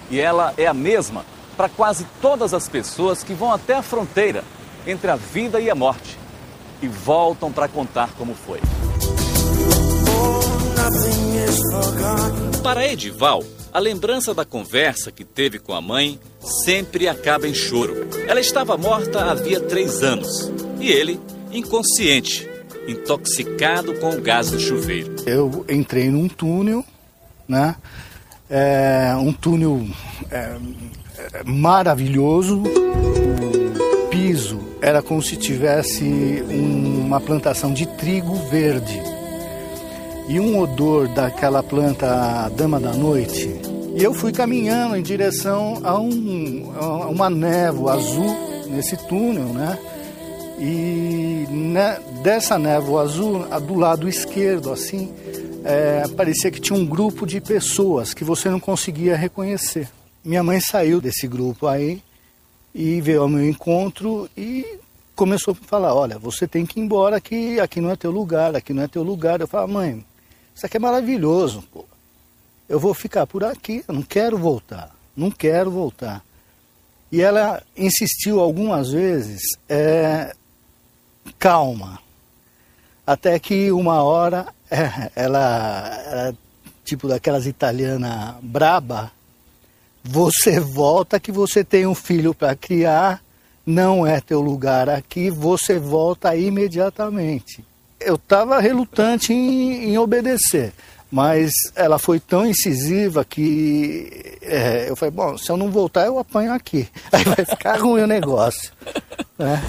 E 0.10 0.20
ela 0.20 0.54
é 0.58 0.68
a 0.68 0.74
mesma 0.74 1.26
para 1.56 1.70
quase 1.70 2.06
todas 2.22 2.54
as 2.54 2.68
pessoas 2.68 3.24
que 3.24 3.34
vão 3.34 3.52
até 3.52 3.76
a 3.76 3.82
fronteira 3.82 4.44
entre 4.86 5.10
a 5.10 5.16
vida 5.16 5.60
e 5.60 5.70
a 5.70 5.76
morte 5.76 6.18
e 6.82 6.88
voltam 6.88 7.52
para 7.52 7.68
contar 7.68 8.10
como 8.18 8.36
foi. 8.36 8.60
Para 12.62 12.86
Edival, 12.86 13.44
a 13.74 13.80
lembrança 13.80 14.34
da 14.34 14.44
conversa 14.44 15.12
que 15.12 15.24
teve 15.24 15.60
com 15.60 15.74
a 15.74 15.82
mãe 15.82 16.20
sempre 16.66 17.08
acaba 17.08 17.48
em 17.48 17.54
choro. 17.54 18.08
Ela 18.28 18.40
estava 18.40 18.78
morta 18.78 19.32
havia 19.32 19.60
três 19.60 20.04
anos 20.04 20.52
e 20.80 20.92
ele, 20.92 21.20
inconsciente, 21.52 22.48
intoxicado 22.88 23.94
com 23.96 24.12
o 24.12 24.22
gás 24.22 24.52
do 24.52 24.60
chuveiro. 24.60 25.16
Eu 25.26 25.66
entrei 25.70 26.10
num 26.10 26.28
túnel, 26.28 26.84
né? 27.48 27.76
É, 28.50 29.14
um 29.18 29.34
túnel 29.34 29.86
é, 30.32 30.56
maravilhoso. 31.46 32.62
O 32.62 34.08
piso 34.10 34.60
era 34.82 35.02
como 35.02 35.22
se 35.22 35.36
tivesse 35.36 36.04
uma 36.50 37.20
plantação 37.20 37.74
de 37.74 37.86
trigo 37.86 38.36
verde 38.50 39.02
e 40.28 40.40
um 40.40 40.60
odor 40.60 41.08
daquela 41.08 41.62
planta 41.62 42.50
dama 42.50 42.80
da 42.80 42.94
noite. 42.94 43.60
E 43.96 44.04
eu 44.04 44.14
fui 44.14 44.32
caminhando 44.32 44.96
em 44.96 45.02
direção 45.02 45.80
a, 45.84 45.98
um, 46.00 46.74
a 46.80 47.08
uma 47.08 47.30
névoa 47.30 47.94
azul 47.94 48.66
nesse 48.68 48.98
túnel, 49.08 49.46
né? 49.46 49.78
E 50.58 51.46
né, 51.50 52.00
dessa 52.24 52.58
névoa 52.58 53.02
azul, 53.02 53.46
do 53.62 53.76
lado 53.76 54.08
esquerdo, 54.08 54.72
assim, 54.72 55.14
é, 55.64 56.08
parecia 56.16 56.52
que 56.52 56.62
tinha 56.62 56.78
um 56.78 56.86
grupo 56.86 57.26
de 57.26 57.42
pessoas 57.42 58.14
que 58.14 58.24
você 58.24 58.50
não 58.50 58.60
conseguia 58.60 59.16
reconhecer. 59.16 59.90
Minha 60.24 60.44
mãe 60.44 60.60
saiu 60.60 61.02
desse 61.02 61.28
grupo 61.28 61.68
aí 61.68 62.02
e 62.74 63.02
veio 63.02 63.22
ao 63.22 63.30
meu 63.30 63.48
encontro 63.48 64.30
e 64.36 64.80
começou 65.16 65.54
a 65.60 65.68
falar: 65.68 65.94
Olha, 65.94 66.20
você 66.20 66.48
tem 66.48 66.66
que 66.66 66.80
ir 66.80 66.84
embora, 66.84 67.20
que 67.20 67.60
aqui 67.60 67.82
não 67.82 67.90
é 67.90 67.96
teu 67.96 68.12
lugar, 68.12 68.56
aqui 68.56 68.74
não 68.74 68.84
é 68.84 68.88
teu 68.88 69.04
lugar. 69.04 69.42
Eu 69.42 69.48
falei: 69.48 69.74
Mãe, 69.74 70.06
isso 70.54 70.66
aqui 70.66 70.78
é 70.78 70.80
maravilhoso, 70.80 71.64
pô. 71.72 71.86
Eu 72.68 72.80
vou 72.80 72.94
ficar 72.94 73.28
por 73.28 73.44
aqui, 73.44 73.84
eu 73.88 73.94
não 73.94 74.02
quero 74.02 74.38
voltar, 74.38 74.96
não 75.16 75.30
quero 75.30 75.70
voltar. 75.70 76.24
E 77.12 77.22
ela 77.22 77.62
insistiu 77.78 78.40
algumas 78.40 78.92
vezes, 78.92 79.42
é, 79.70 80.36
calma. 81.38 82.00
Até 83.06 83.38
que 83.40 83.72
uma 83.72 84.04
hora 84.04 84.48
ela, 85.16 86.04
ela, 86.06 86.38
tipo 86.84 87.08
daquelas 87.08 87.46
italiana 87.46 88.38
braba, 88.42 89.12
você 90.04 90.60
volta 90.60 91.20
que 91.20 91.32
você 91.32 91.64
tem 91.64 91.86
um 91.86 91.96
filho 91.96 92.34
para 92.34 92.56
criar, 92.56 93.22
não 93.66 94.06
é 94.06 94.20
teu 94.20 94.42
lugar 94.42 94.90
aqui, 94.90 95.30
você 95.30 95.80
volta 95.80 96.36
imediatamente 96.36 97.64
eu 98.00 98.16
estava 98.16 98.60
relutante 98.60 99.34
em, 99.34 99.92
em, 99.92 99.98
obedecer, 99.98 100.74
mas 101.12 101.52
ela 101.76 101.98
foi 101.98 102.20
tão 102.20 102.46
incisiva 102.46 103.26
que 103.26 104.38
é, 104.42 104.90
eu 104.90 104.96
falei, 104.96 105.12
bom, 105.12 105.38
se 105.38 105.50
eu 105.50 105.58
não 105.58 105.72
voltar 105.72 106.06
eu 106.06 106.20
apanho 106.20 106.54
aqui, 106.54 106.88
aí 107.12 107.24
vai 107.24 107.46
ficar 107.46 107.80
ruim 107.80 108.04
o 108.04 108.08
negócio. 108.08 108.72
Né? 109.38 109.62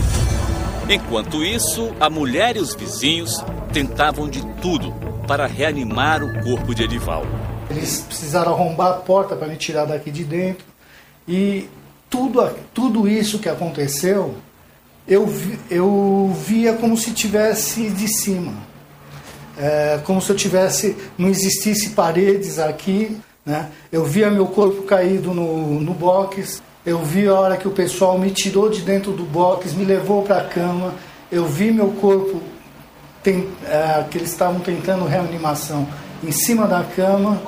Enquanto 0.88 1.44
isso, 1.44 1.92
a 1.98 2.08
mulher 2.08 2.56
e 2.56 2.60
os 2.60 2.74
vizinhos 2.74 3.44
tentavam 3.72 4.28
de 4.28 4.44
tudo 4.60 4.92
para 5.26 5.46
reanimar 5.46 6.22
o 6.22 6.42
corpo 6.44 6.74
de 6.74 6.84
Edival. 6.84 7.24
Eles 7.68 8.00
precisaram 8.00 8.52
arrombar 8.52 8.92
a 8.92 8.94
porta 8.94 9.34
para 9.34 9.48
me 9.48 9.56
tirar 9.56 9.84
daqui 9.84 10.12
de 10.12 10.22
dentro 10.22 10.64
e 11.26 11.68
tudo, 12.08 12.48
tudo 12.72 13.08
isso 13.08 13.40
que 13.40 13.48
aconteceu 13.48 14.36
eu, 15.08 15.28
eu 15.70 16.32
via 16.44 16.74
como 16.74 16.96
se 16.96 17.12
tivesse 17.12 17.90
de 17.90 18.08
cima. 18.08 18.54
É, 19.56 20.00
como 20.04 20.20
se 20.20 20.30
eu 20.30 20.36
tivesse, 20.36 20.96
não 21.16 21.28
existisse 21.28 21.90
paredes 21.90 22.58
aqui. 22.58 23.16
Né? 23.44 23.70
Eu 23.92 24.04
via 24.04 24.30
meu 24.30 24.46
corpo 24.46 24.82
caído 24.82 25.32
no, 25.32 25.80
no 25.80 25.94
box. 25.94 26.60
Eu 26.86 27.02
vi 27.02 27.26
a 27.26 27.34
hora 27.34 27.56
que 27.56 27.66
o 27.66 27.72
pessoal 27.72 28.16
me 28.16 28.30
tirou 28.30 28.70
de 28.70 28.80
dentro 28.80 29.10
do 29.10 29.24
box, 29.24 29.72
me 29.72 29.84
levou 29.84 30.22
para 30.22 30.38
a 30.38 30.44
cama. 30.44 30.94
Eu 31.32 31.44
vi 31.44 31.72
meu 31.72 31.90
corpo, 31.94 32.40
tem, 33.24 33.50
é, 33.64 34.04
que 34.08 34.16
eles 34.16 34.30
estavam 34.30 34.60
tentando 34.60 35.04
reanimação, 35.04 35.84
em 36.22 36.30
cima 36.30 36.68
da 36.68 36.84
cama. 36.84 37.42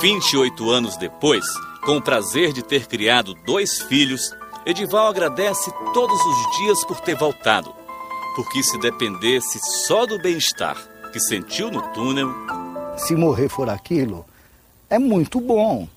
28 0.00 0.70
anos 0.70 0.96
depois, 0.96 1.44
com 1.84 1.96
o 1.96 2.02
prazer 2.02 2.52
de 2.52 2.62
ter 2.62 2.86
criado 2.86 3.34
dois 3.44 3.80
filhos, 3.82 4.32
Edival 4.64 5.08
agradece 5.08 5.72
todos 5.92 6.18
os 6.24 6.56
dias 6.58 6.84
por 6.84 7.00
ter 7.00 7.16
voltado, 7.16 7.74
porque 8.36 8.62
se 8.62 8.78
dependesse 8.78 9.58
só 9.84 10.06
do 10.06 10.16
bem-estar 10.20 10.76
que 11.12 11.18
sentiu 11.18 11.72
no 11.72 11.82
túnel. 11.88 12.32
Se 12.96 13.16
morrer 13.16 13.48
for 13.48 13.68
aquilo, 13.68 14.24
é 14.88 14.98
muito 14.98 15.40
bom, 15.40 15.88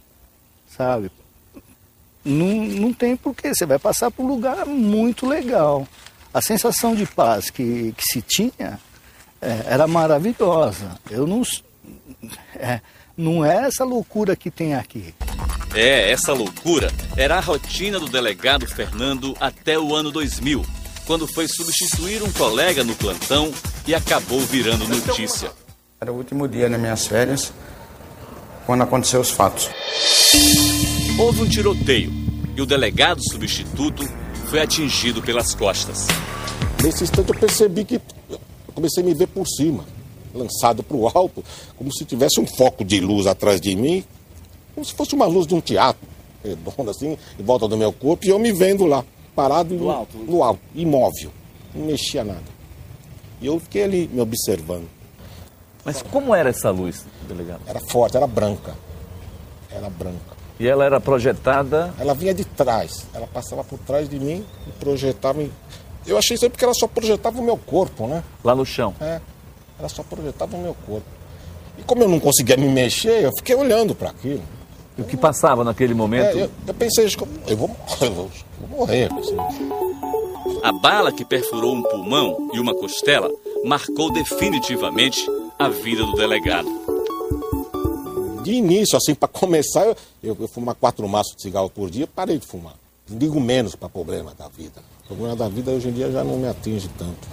sabe? 0.76 1.12
Não, 2.28 2.66
não 2.66 2.94
tem 2.94 3.16
porquê, 3.16 3.54
você 3.54 3.66
vai 3.66 3.80
passar 3.80 4.12
por 4.12 4.26
um 4.26 4.28
lugar 4.28 4.66
muito 4.66 5.26
legal. 5.26 5.88
A 6.34 6.42
sensação 6.42 6.94
de 6.94 7.06
paz 7.06 7.50
que, 7.50 7.94
que 7.98 8.04
se 8.04 8.22
tinha 8.22 8.80
é, 9.42 9.64
era 9.66 9.88
maravilhosa. 9.88 11.00
Eu 11.10 11.26
não. 11.26 11.42
É, 12.56 12.82
não 13.16 13.46
é 13.46 13.68
essa 13.68 13.84
loucura 13.84 14.36
que 14.36 14.52
tem 14.52 14.76
aqui. 14.76 15.14
É, 15.74 16.12
essa 16.12 16.34
loucura 16.34 16.92
era 17.16 17.38
a 17.38 17.40
rotina 17.40 18.00
do 18.00 18.08
delegado 18.08 18.68
Fernando 18.68 19.36
até 19.40 19.78
o 19.78 19.96
ano 19.96 20.12
2000, 20.12 20.66
quando 21.06 21.28
foi 21.28 21.48
substituir 21.48 22.22
um 22.24 22.32
colega 22.32 22.84
no 22.84 22.96
plantão 22.96 23.52
e 23.88 23.96
acabou 23.96 24.40
virando 24.42 24.88
notícia. 24.88 25.52
Era 26.00 26.12
o 26.12 26.16
último 26.16 26.48
dia 26.48 26.70
nas 26.70 26.80
minhas 26.80 27.08
férias, 27.08 27.52
quando 28.66 28.84
aconteceu 28.84 29.20
os 29.20 29.32
fatos. 29.32 29.70
Houve 31.20 31.42
um 31.42 31.50
tiroteio 31.50 32.12
e 32.56 32.62
o 32.62 32.66
delegado 32.66 33.22
substituto 33.32 34.04
foi 34.50 34.62
atingido 34.62 35.22
pelas 35.22 35.56
costas. 35.56 36.08
Nesse 36.84 37.04
instante 37.04 37.30
eu 37.30 37.40
percebi 37.40 37.84
que 37.84 37.96
eu 38.30 38.40
comecei 38.74 39.02
a 39.02 39.06
me 39.06 39.14
ver 39.14 39.28
por 39.28 39.48
cima, 39.48 39.84
lançado 40.34 40.84
para 40.84 40.96
o 40.96 41.08
alto, 41.08 41.44
como 41.76 41.92
se 41.92 42.06
tivesse 42.06 42.40
um 42.40 42.46
foco 42.46 42.86
de 42.86 43.00
luz 43.00 43.26
atrás 43.26 43.60
de 43.60 43.76
mim 43.76 44.04
como 44.78 44.86
se 44.86 44.94
fosse 44.94 45.16
uma 45.16 45.26
luz 45.26 45.48
de 45.48 45.56
um 45.56 45.60
teatro, 45.60 46.08
redonda 46.44 46.92
assim, 46.92 47.18
em 47.40 47.44
volta 47.44 47.68
do 47.68 47.76
meu 47.76 47.92
corpo, 47.92 48.24
e 48.24 48.30
eu 48.30 48.38
me 48.38 48.54
vendo 48.54 48.86
lá, 48.86 49.04
parado 49.36 49.74
no, 49.74 49.90
alto. 49.90 50.16
no 50.20 50.44
alto, 50.44 50.60
imóvel, 50.76 51.32
não 51.74 51.88
mexia 51.88 52.24
nada. 52.24 52.44
E 53.42 53.48
eu 53.48 53.60
fiquei 53.60 53.84
ali 53.84 54.08
me 54.14 54.22
observando. 54.22 54.88
Mas 55.84 56.04
como 56.04 56.36
era 56.36 56.50
essa 56.50 56.70
luz, 56.70 57.08
delegado? 57.28 57.62
Era 57.66 57.80
forte, 57.80 58.18
era 58.18 58.28
branca. 58.28 58.76
Era 59.72 59.90
branca. 59.90 60.37
E 60.60 60.68
ela 60.68 60.84
era 60.86 61.00
projetada? 61.00 61.94
Ela 62.00 62.14
vinha 62.14 62.34
de 62.34 62.44
trás. 62.44 63.06
Ela 63.14 63.28
passava 63.28 63.64
por 63.64 63.78
trás 63.80 64.10
de 64.10 64.20
mim 64.20 64.46
e 64.68 64.72
projetava. 64.72 65.46
Eu 66.06 66.18
achei 66.18 66.36
isso 66.36 66.50
porque 66.50 66.64
ela 66.64 66.74
só 66.74 66.88
projetava 66.88 67.40
o 67.40 67.44
meu 67.44 67.58
corpo, 67.58 68.08
né? 68.08 68.24
Lá 68.44 68.56
no 68.56 68.66
chão? 68.66 68.96
É. 69.00 69.22
Ela 69.78 69.90
só 69.90 70.02
projetava 70.04 70.56
o 70.56 70.62
meu 70.62 70.76
corpo. 70.86 71.06
E 71.78 71.84
como 71.84 72.02
eu 72.02 72.10
não 72.10 72.20
conseguia 72.20 72.58
me 72.58 72.68
mexer, 72.68 73.24
eu 73.24 73.32
fiquei 73.38 73.56
olhando 73.56 73.94
para 73.94 74.10
aquilo. 74.10 74.42
O 74.98 75.04
que 75.04 75.16
passava 75.16 75.64
naquele 75.64 75.94
momento? 75.94 76.38
É, 76.38 76.44
eu, 76.44 76.52
eu, 76.66 76.74
pensei, 76.74 77.06
eu 77.06 77.56
vou, 77.56 77.76
eu 78.02 78.12
vou, 78.12 78.32
eu 78.62 78.68
vou 78.68 78.80
morrer. 78.80 79.10
A 80.64 80.72
bala 80.72 81.12
que 81.12 81.24
perfurou 81.24 81.76
um 81.76 81.84
pulmão 81.84 82.50
e 82.52 82.60
uma 82.60 82.74
costela 82.74 83.30
marcou 83.64 84.12
definitivamente 84.12 85.30
a 85.60 85.70
vida 85.70 86.04
do 86.04 86.14
delegado. 86.14 86.87
De 88.48 88.54
início, 88.54 88.96
assim, 88.96 89.14
para 89.14 89.28
começar, 89.28 89.86
eu, 89.86 89.98
eu, 90.24 90.48
fumava 90.48 90.74
quatro 90.80 91.06
maços 91.06 91.36
de 91.36 91.42
cigarro 91.42 91.70
por 91.70 91.90
dia, 91.90 92.08
parei 92.08 92.38
de 92.38 92.48
fumar. 92.48 92.76
ligo 93.10 93.42
menos 93.42 93.76
para 93.76 93.90
problema 93.90 94.34
da 94.40 94.48
vida. 94.48 94.82
O 95.04 95.08
problema 95.08 95.36
da 95.36 95.50
vida 95.50 95.72
hoje 95.72 95.90
em 95.90 95.92
dia 95.92 96.10
já 96.10 96.24
não 96.24 96.38
me 96.38 96.48
atinge 96.48 96.90
tanto. 96.98 97.28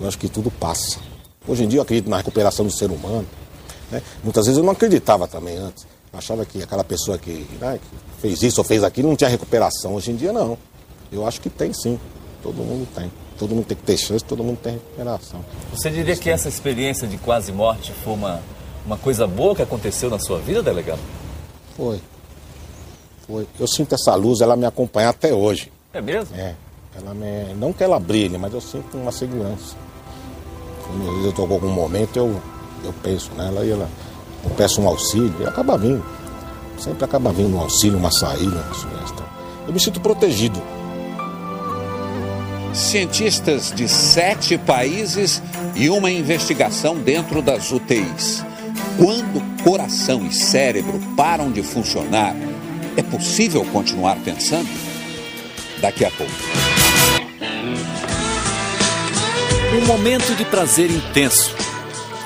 Eu 0.00 0.08
acho 0.08 0.18
que 0.18 0.28
tudo 0.28 0.50
passa. 0.50 0.98
Hoje 1.46 1.62
em 1.62 1.68
dia 1.68 1.78
eu 1.78 1.84
acredito 1.84 2.10
na 2.10 2.16
recuperação 2.16 2.66
do 2.66 2.72
ser 2.72 2.90
humano. 2.90 3.24
Né? 3.92 4.02
Muitas 4.24 4.46
vezes 4.46 4.58
eu 4.58 4.64
não 4.64 4.72
acreditava 4.72 5.28
também 5.28 5.56
antes. 5.56 5.86
Achava 6.12 6.44
que 6.44 6.60
aquela 6.60 6.82
pessoa 6.82 7.16
que, 7.16 7.46
né, 7.60 7.78
que 7.80 8.20
fez 8.20 8.42
isso 8.42 8.60
ou 8.60 8.64
fez 8.64 8.82
aquilo 8.82 9.08
não 9.08 9.14
tinha 9.14 9.30
recuperação. 9.30 9.94
Hoje 9.94 10.10
em 10.10 10.16
dia 10.16 10.32
não. 10.32 10.58
Eu 11.12 11.24
acho 11.24 11.40
que 11.40 11.48
tem 11.48 11.72
sim. 11.72 11.96
Todo 12.42 12.56
mundo 12.56 12.88
tem. 12.92 13.08
Todo 13.38 13.54
mundo 13.54 13.66
tem 13.66 13.76
que 13.76 13.84
ter 13.84 13.96
chance, 13.96 14.24
todo 14.24 14.42
mundo 14.42 14.58
tem 14.60 14.72
recuperação. 14.72 15.44
Você 15.72 15.90
diria 15.90 16.16
que 16.16 16.28
essa 16.28 16.48
experiência 16.48 17.06
de 17.06 17.18
quase 17.18 17.52
morte 17.52 17.92
foi 18.02 18.14
uma, 18.14 18.42
uma 18.86 18.96
coisa 18.96 19.26
boa 19.26 19.54
que 19.54 19.62
aconteceu 19.62 20.08
na 20.08 20.18
sua 20.18 20.38
vida, 20.38 20.62
delegado? 20.62 21.00
Foi. 21.76 22.00
Foi. 23.26 23.46
Eu 23.58 23.66
sinto 23.66 23.96
essa 23.96 24.14
luz, 24.14 24.40
ela 24.40 24.56
me 24.56 24.64
acompanha 24.64 25.08
até 25.08 25.34
hoje. 25.34 25.72
É 25.92 26.00
mesmo? 26.00 26.34
É. 26.36 26.54
Ela 26.96 27.12
me... 27.12 27.52
Não 27.54 27.72
que 27.72 27.82
ela 27.82 27.98
brilhe, 27.98 28.38
mas 28.38 28.54
eu 28.54 28.60
sinto 28.60 28.96
uma 28.96 29.10
segurança. 29.10 29.74
Quando 30.86 31.02
às 31.02 31.08
vezes 31.08 31.24
eu 31.24 31.30
estou 31.30 31.48
com 31.48 31.54
algum 31.54 31.68
momento, 31.68 32.16
eu, 32.16 32.40
eu 32.84 32.94
penso 33.02 33.32
nela 33.36 33.64
e 33.64 33.70
ela, 33.72 33.88
eu 34.44 34.50
peço 34.50 34.80
um 34.80 34.86
auxílio 34.86 35.34
e 35.40 35.44
acaba 35.44 35.76
vindo. 35.76 36.04
Sempre 36.78 37.04
acaba 37.04 37.32
vindo 37.32 37.56
um 37.56 37.60
auxílio, 37.60 37.98
uma 37.98 38.12
saída, 38.12 38.56
uma 38.56 38.74
sugestão. 38.74 39.26
Eu 39.66 39.72
me 39.72 39.80
sinto 39.80 40.00
protegido. 40.00 40.62
Cientistas 42.72 43.72
de 43.72 43.88
sete 43.88 44.56
países 44.56 45.42
e 45.74 45.88
uma 45.90 46.10
investigação 46.10 46.94
dentro 46.96 47.42
das 47.42 47.72
UTIs. 47.72 48.44
Quando 48.98 49.62
coração 49.62 50.26
e 50.26 50.32
cérebro 50.32 50.98
param 51.14 51.52
de 51.52 51.62
funcionar, 51.62 52.34
é 52.96 53.02
possível 53.02 53.62
continuar 53.66 54.16
pensando? 54.24 54.70
Daqui 55.82 56.02
a 56.02 56.10
pouco. 56.10 56.32
Um 59.78 59.84
momento 59.84 60.34
de 60.34 60.46
prazer 60.46 60.90
intenso, 60.90 61.54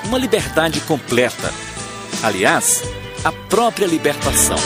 uma 0.05 0.17
liberdade 0.17 0.79
completa. 0.81 1.53
Aliás, 2.23 2.81
a 3.25 3.33
própria 3.33 3.85
libertação. 3.85 4.57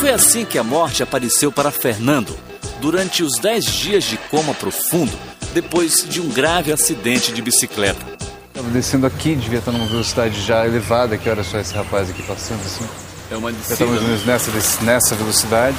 Foi 0.00 0.10
assim 0.10 0.44
que 0.44 0.58
a 0.58 0.64
morte 0.64 1.04
apareceu 1.04 1.52
para 1.52 1.70
Fernando 1.70 2.36
durante 2.80 3.22
os 3.22 3.38
10 3.38 3.64
dias 3.64 4.04
de 4.04 4.16
coma 4.16 4.54
profundo 4.54 5.16
depois 5.54 6.04
de 6.08 6.20
um 6.20 6.28
grave 6.28 6.72
acidente 6.72 7.32
de 7.32 7.40
bicicleta. 7.40 8.17
Estava 8.58 8.74
descendo 8.74 9.06
aqui, 9.06 9.36
devia 9.36 9.60
estar 9.60 9.70
numa 9.70 9.86
velocidade 9.86 10.40
já 10.42 10.66
elevada, 10.66 11.16
que 11.16 11.28
era 11.28 11.44
só 11.44 11.60
esse 11.60 11.72
rapaz 11.74 12.10
aqui 12.10 12.24
passando 12.24 12.58
assim. 12.62 12.84
É 13.30 13.36
uma 13.36 13.52
ou 13.52 14.02
menos 14.02 14.26
nessa, 14.26 14.50
nessa 14.82 15.14
velocidade, 15.14 15.76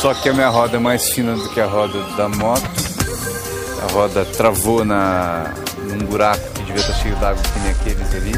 só 0.00 0.14
que 0.14 0.30
a 0.30 0.32
minha 0.32 0.48
roda 0.48 0.78
é 0.78 0.80
mais 0.80 1.10
fina 1.10 1.34
do 1.34 1.46
que 1.50 1.60
a 1.60 1.66
roda 1.66 2.02
da 2.16 2.26
moto. 2.26 2.64
A 3.82 3.92
roda 3.92 4.24
travou 4.24 4.82
na, 4.82 5.52
num 5.82 6.06
buraco 6.06 6.42
que 6.54 6.62
devia 6.62 6.80
estar 6.80 6.94
cheio 6.94 7.16
d'água 7.16 7.42
que 7.42 7.58
nem 7.58 7.72
aqueles 7.72 8.14
ali. 8.14 8.32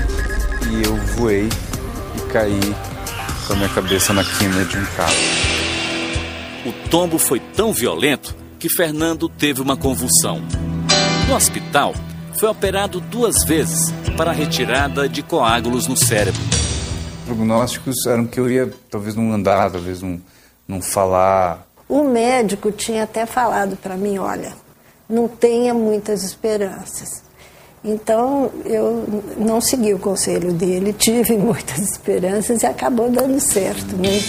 E 0.73 0.85
eu 0.85 0.97
voei 1.15 1.49
e 2.17 2.33
caí 2.33 2.75
com 3.47 3.53
a 3.53 3.57
minha 3.57 3.69
cabeça 3.69 4.13
na 4.13 4.25
quina 4.25 4.65
de 4.65 4.77
um 4.77 4.85
carro. 4.97 5.15
O 6.67 6.73
tombo 6.91 7.17
foi 7.17 7.39
tão 7.39 7.73
violento 7.73 8.35
que 8.59 8.69
Fernando 8.69 9.29
teve 9.29 9.61
uma 9.61 9.77
convulsão. 9.77 10.43
No 11.29 11.37
hospital, 11.37 11.95
foi 12.39 12.49
operado 12.49 13.01
duas 13.01 13.45
vezes 13.45 13.93
para 14.17 14.31
a 14.31 14.35
retirada 14.35 15.09
de 15.09 15.23
coágulos 15.23 15.87
no 15.87 15.97
cérebro. 15.97 16.41
Prognósticos 17.25 18.07
eram 18.07 18.27
que 18.27 18.39
eu 18.39 18.51
ia 18.51 18.71
talvez 18.91 19.15
não 19.15 19.33
andar, 19.33 19.71
talvez 19.71 20.03
não, 20.03 20.21
não 20.69 20.83
falar. 20.83 21.67
O 21.89 22.05
médico 22.05 22.71
tinha 22.71 23.05
até 23.05 23.27
falado 23.27 23.77
para 23.77 23.97
mim, 23.97 24.19
olha, 24.19 24.53
não 25.09 25.27
tenha 25.27 25.73
muitas 25.73 26.23
esperanças. 26.23 27.25
Então 27.85 28.51
eu 28.65 29.07
não 29.39 29.61
segui 29.61 29.95
o 29.95 29.99
conselho 29.99 30.53
dele, 30.53 30.93
tive 30.99 31.37
muitas 31.37 31.79
esperanças 31.79 32.63
e 32.63 32.67
acabou 32.67 33.11
dando 33.11 33.41
certo, 33.41 33.97
né? 33.97 34.23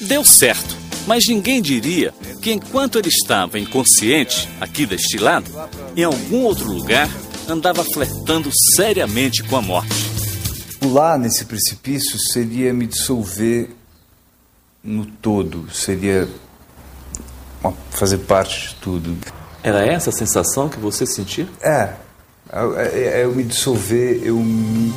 Deu 0.00 0.24
certo, 0.24 0.76
mas 1.06 1.28
ninguém 1.28 1.62
diria 1.62 2.12
que 2.40 2.52
enquanto 2.52 2.98
ele 2.98 3.08
estava 3.08 3.58
inconsciente, 3.58 4.48
aqui 4.60 4.84
deste 4.84 5.16
lado, 5.16 5.48
em 5.96 6.02
algum 6.02 6.42
outro 6.42 6.72
lugar, 6.72 7.08
andava 7.48 7.84
flertando 7.84 8.50
seriamente 8.74 9.42
com 9.42 9.56
a 9.56 9.62
morte. 9.62 9.94
Pular 10.80 11.18
nesse 11.18 11.44
precipício 11.44 12.18
seria 12.18 12.72
me 12.72 12.86
dissolver 12.86 13.70
no 14.82 15.06
todo, 15.06 15.72
seria 15.72 16.28
fazer 17.90 18.18
parte 18.18 18.68
de 18.68 18.74
tudo. 18.76 19.16
Era 19.62 19.84
essa 19.86 20.10
a 20.10 20.12
sensação 20.12 20.68
que 20.68 20.78
você 20.78 21.06
sentia? 21.06 21.48
É, 21.62 21.92
é, 22.52 23.20
é 23.20 23.24
eu 23.24 23.32
me 23.34 23.44
dissolver, 23.44 24.20
eu 24.24 24.36
me. 24.36 24.92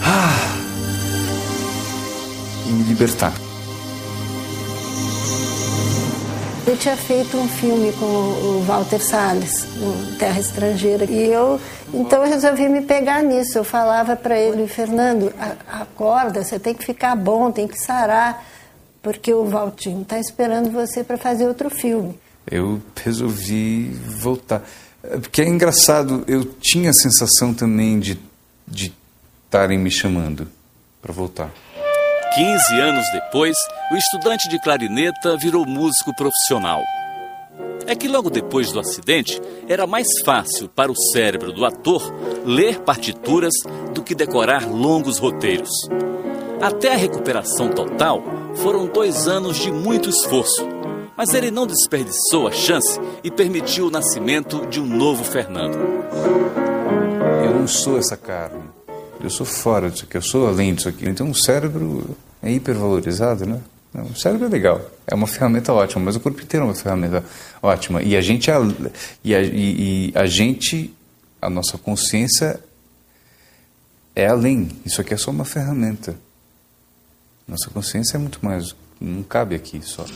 Ah, 0.00 0.56
e 2.66 2.70
me 2.70 2.84
libertar. 2.84 3.32
Eu 6.66 6.76
tinha 6.76 6.96
feito 6.96 7.36
um 7.36 7.48
filme 7.48 7.92
com 7.92 8.04
o 8.04 8.64
Walter 8.64 9.00
Salles, 9.00 9.66
no 9.76 10.16
Terra 10.16 10.38
Estrangeira, 10.38 11.04
e 11.04 11.30
eu 11.30 11.60
então 11.92 12.24
eu 12.24 12.28
resolvi 12.30 12.68
me 12.68 12.82
pegar 12.82 13.22
nisso. 13.22 13.58
Eu 13.58 13.64
falava 13.64 14.16
para 14.16 14.38
ele, 14.38 14.66
Fernando, 14.66 15.32
acorda, 15.68 16.42
você 16.42 16.58
tem 16.58 16.72
que 16.72 16.84
ficar 16.84 17.14
bom, 17.16 17.50
tem 17.50 17.66
que 17.66 17.78
sarar, 17.78 18.46
porque 19.02 19.34
o 19.34 19.44
Valtinho 19.44 20.02
está 20.02 20.18
esperando 20.18 20.70
você 20.70 21.02
para 21.02 21.18
fazer 21.18 21.46
outro 21.46 21.68
filme. 21.68 22.18
Eu 22.50 22.80
resolvi 23.04 23.88
voltar. 24.20 24.62
Porque 25.20 25.42
é 25.42 25.48
engraçado, 25.48 26.24
eu 26.28 26.44
tinha 26.44 26.90
a 26.90 26.94
sensação 26.94 27.52
também 27.52 27.98
de 27.98 28.18
de 28.66 28.92
estarem 29.44 29.78
me 29.78 29.90
chamando 29.90 30.48
para 31.00 31.12
voltar. 31.12 31.50
15 32.34 32.80
anos 32.80 33.04
depois, 33.12 33.54
o 33.90 33.94
estudante 33.94 34.48
de 34.48 34.58
clarineta 34.58 35.36
virou 35.36 35.66
músico 35.66 36.16
profissional. 36.16 36.82
É 37.86 37.94
que 37.94 38.08
logo 38.08 38.30
depois 38.30 38.72
do 38.72 38.80
acidente, 38.80 39.38
era 39.68 39.86
mais 39.86 40.06
fácil 40.24 40.66
para 40.66 40.90
o 40.90 40.96
cérebro 40.96 41.52
do 41.52 41.66
ator 41.66 42.02
ler 42.46 42.80
partituras 42.80 43.52
do 43.92 44.02
que 44.02 44.14
decorar 44.14 44.66
longos 44.66 45.18
roteiros. 45.18 45.68
Até 46.58 46.94
a 46.94 46.96
recuperação 46.96 47.68
total, 47.68 48.22
foram 48.54 48.86
dois 48.86 49.28
anos 49.28 49.58
de 49.58 49.70
muito 49.70 50.08
esforço. 50.08 50.66
Mas 51.14 51.34
ele 51.34 51.50
não 51.50 51.66
desperdiçou 51.66 52.48
a 52.48 52.52
chance 52.52 52.98
e 53.22 53.30
permitiu 53.30 53.88
o 53.88 53.90
nascimento 53.90 54.66
de 54.68 54.80
um 54.80 54.86
novo 54.86 55.22
Fernando. 55.22 55.76
Eu 57.44 57.50
não 57.58 57.68
sou 57.68 57.98
essa 57.98 58.16
carne. 58.16 58.81
Eu 59.22 59.30
sou 59.30 59.46
fora 59.46 59.90
disso 59.90 60.04
aqui, 60.04 60.16
eu 60.16 60.22
sou 60.22 60.48
além 60.48 60.74
disso 60.74 60.88
aqui. 60.88 61.08
Então 61.08 61.30
o 61.30 61.34
cérebro 61.34 62.16
é 62.42 62.50
hipervalorizado, 62.50 63.46
né? 63.46 63.60
O 63.94 64.16
cérebro 64.16 64.46
é 64.46 64.48
legal, 64.48 64.80
é 65.06 65.14
uma 65.14 65.26
ferramenta 65.26 65.72
ótima, 65.72 66.02
mas 66.06 66.16
o 66.16 66.20
corpo 66.20 66.40
inteiro 66.42 66.64
é 66.64 66.68
uma 66.68 66.74
ferramenta 66.74 67.22
ótima. 67.62 68.02
E 68.02 68.16
a 68.16 68.20
gente, 68.22 68.50
é 68.50 68.54
a- 68.54 68.66
e 69.22 69.34
a, 69.34 69.42
e- 69.42 70.08
e 70.08 70.12
a 70.14 70.24
gente, 70.26 70.92
a 71.40 71.50
nossa 71.50 71.76
consciência 71.76 72.58
é 74.16 74.26
além. 74.26 74.68
Isso 74.84 75.00
aqui 75.00 75.12
é 75.12 75.16
só 75.16 75.30
uma 75.30 75.44
ferramenta. 75.44 76.16
Nossa 77.46 77.68
consciência 77.70 78.16
é 78.16 78.18
muito 78.18 78.38
mais, 78.42 78.74
não 79.00 79.22
cabe 79.22 79.54
aqui 79.54 79.80
só. 79.82 80.06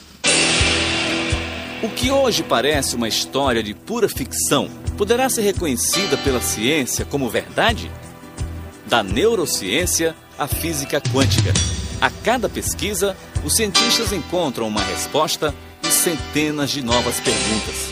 O 1.82 1.90
que 1.90 2.10
hoje 2.10 2.42
parece 2.42 2.96
uma 2.96 3.06
história 3.06 3.62
de 3.62 3.74
pura 3.74 4.08
ficção 4.08 4.68
poderá 4.96 5.28
ser 5.28 5.42
reconhecida 5.42 6.16
pela 6.16 6.40
ciência 6.40 7.04
como 7.04 7.28
verdade? 7.28 7.90
Da 8.86 9.02
neurociência 9.02 10.14
à 10.38 10.46
física 10.46 11.00
quântica. 11.00 11.52
A 12.00 12.08
cada 12.08 12.48
pesquisa, 12.48 13.16
os 13.44 13.56
cientistas 13.56 14.12
encontram 14.12 14.68
uma 14.68 14.80
resposta 14.80 15.52
e 15.82 15.88
centenas 15.88 16.70
de 16.70 16.82
novas 16.82 17.18
perguntas. 17.18 17.90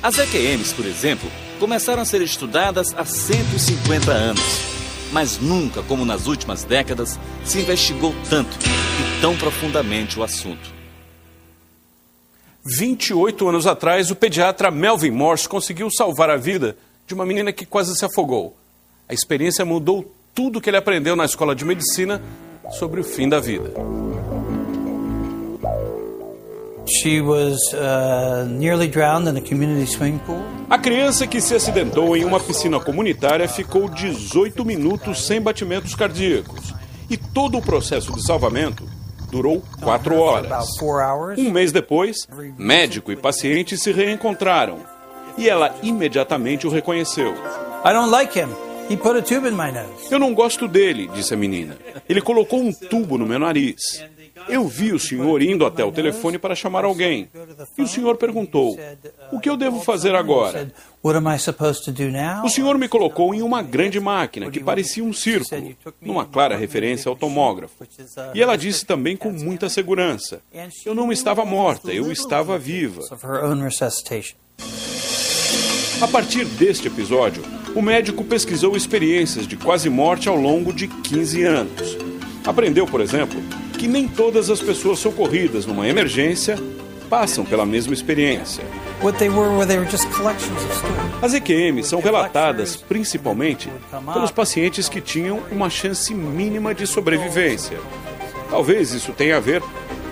As 0.00 0.18
EQMs, 0.18 0.72
por 0.74 0.86
exemplo, 0.86 1.28
começaram 1.58 2.02
a 2.02 2.04
ser 2.04 2.22
estudadas 2.22 2.94
há 2.96 3.04
150 3.04 4.12
anos. 4.12 4.42
Mas 5.12 5.38
nunca, 5.38 5.82
como 5.82 6.04
nas 6.04 6.28
últimas 6.28 6.62
décadas, 6.62 7.18
se 7.44 7.58
investigou 7.58 8.14
tanto 8.28 8.56
e 8.56 9.20
tão 9.20 9.36
profundamente 9.36 10.18
o 10.18 10.22
assunto. 10.22 10.72
28 12.64 13.48
anos 13.48 13.66
atrás, 13.66 14.10
o 14.12 14.16
pediatra 14.16 14.70
Melvin 14.70 15.10
Morse 15.10 15.48
conseguiu 15.48 15.90
salvar 15.90 16.30
a 16.30 16.36
vida 16.36 16.76
de 17.04 17.14
uma 17.14 17.26
menina 17.26 17.52
que 17.52 17.66
quase 17.66 17.96
se 17.96 18.04
afogou. 18.04 18.56
A 19.08 19.12
experiência 19.12 19.64
mudou 19.64 20.14
tudo 20.34 20.58
o 20.58 20.60
que 20.60 20.70
ele 20.70 20.76
aprendeu 20.76 21.16
na 21.16 21.24
escola 21.24 21.54
de 21.54 21.64
medicina 21.64 22.20
sobre 22.70 23.00
o 23.00 23.04
fim 23.04 23.28
da 23.28 23.40
vida. 23.40 23.72
She 26.86 27.20
was 27.20 27.72
uh, 27.72 28.46
nearly 28.48 28.88
drowned 28.88 29.28
in 29.28 29.36
a 29.36 29.40
community 29.40 29.86
swimming 29.86 30.18
pool. 30.20 30.42
A 30.68 30.76
criança 30.76 31.26
que 31.26 31.40
se 31.40 31.54
acidentou 31.54 32.16
em 32.16 32.24
uma 32.24 32.40
piscina 32.40 32.80
comunitária 32.80 33.48
ficou 33.48 33.88
18 33.88 34.64
minutos 34.64 35.24
sem 35.24 35.40
batimentos 35.40 35.94
cardíacos. 35.94 36.74
E 37.08 37.16
todo 37.16 37.58
o 37.58 37.62
processo 37.62 38.12
de 38.12 38.24
salvamento 38.24 38.84
durou 39.30 39.62
quatro 39.80 40.16
horas. 40.16 40.66
Um 41.38 41.50
mês 41.50 41.70
depois, 41.70 42.26
médico 42.58 43.12
e 43.12 43.16
paciente 43.16 43.76
se 43.76 43.92
reencontraram 43.92 44.78
e 45.38 45.48
ela 45.48 45.74
imediatamente 45.82 46.66
o 46.66 46.70
reconheceu. 46.70 47.34
I 47.84 47.92
don't 47.92 48.10
like 48.10 48.38
him. 48.38 48.48
Eu 50.10 50.18
não 50.18 50.34
gosto 50.34 50.66
dele, 50.66 51.08
disse 51.14 51.32
a 51.32 51.36
menina. 51.36 51.76
Ele 52.08 52.20
colocou 52.20 52.60
um 52.60 52.72
tubo 52.72 53.16
no 53.16 53.26
meu 53.26 53.38
nariz. 53.38 54.04
Eu 54.48 54.66
vi 54.66 54.92
o 54.92 54.98
senhor 54.98 55.42
indo 55.42 55.66
até 55.66 55.84
o 55.84 55.92
telefone 55.92 56.38
para 56.38 56.54
chamar 56.54 56.84
alguém. 56.84 57.28
E 57.76 57.82
o 57.82 57.86
senhor 57.86 58.16
perguntou: 58.16 58.76
O 59.30 59.38
que 59.38 59.48
eu 59.48 59.56
devo 59.56 59.80
fazer 59.80 60.14
agora? 60.14 60.72
O 62.44 62.48
senhor 62.48 62.76
me 62.78 62.88
colocou 62.88 63.34
em 63.34 63.42
uma 63.42 63.62
grande 63.62 64.00
máquina 64.00 64.50
que 64.50 64.60
parecia 64.60 65.04
um 65.04 65.12
círculo, 65.12 65.74
numa 66.00 66.24
clara 66.24 66.56
referência 66.56 67.08
ao 67.08 67.16
tomógrafo. 67.16 67.74
E 68.34 68.42
ela 68.42 68.56
disse 68.56 68.84
também 68.84 69.16
com 69.16 69.30
muita 69.30 69.68
segurança: 69.68 70.40
Eu 70.84 70.94
não 70.94 71.12
estava 71.12 71.44
morta, 71.44 71.92
eu 71.92 72.10
estava 72.10 72.58
viva. 72.58 73.02
A 76.02 76.08
partir 76.08 76.44
deste 76.46 76.88
episódio, 76.88 77.42
o 77.74 77.82
médico 77.82 78.24
pesquisou 78.24 78.76
experiências 78.76 79.46
de 79.46 79.56
quase 79.56 79.88
morte 79.88 80.28
ao 80.28 80.36
longo 80.36 80.72
de 80.72 80.88
15 80.88 81.42
anos. 81.44 81.98
Aprendeu, 82.44 82.86
por 82.86 83.00
exemplo, 83.00 83.40
que 83.78 83.86
nem 83.86 84.08
todas 84.08 84.50
as 84.50 84.60
pessoas 84.60 84.98
socorridas 84.98 85.66
numa 85.66 85.88
emergência 85.88 86.58
passam 87.08 87.44
pela 87.44 87.66
mesma 87.66 87.92
experiência. 87.92 88.64
As 91.22 91.34
EQMs 91.34 91.88
são 91.88 92.00
relatadas 92.00 92.76
principalmente 92.76 93.68
pelos 94.12 94.30
pacientes 94.30 94.88
que 94.88 95.00
tinham 95.00 95.40
uma 95.50 95.68
chance 95.68 96.14
mínima 96.14 96.74
de 96.74 96.86
sobrevivência. 96.86 97.78
Talvez 98.50 98.92
isso 98.92 99.12
tenha 99.12 99.36
a 99.36 99.40
ver 99.40 99.62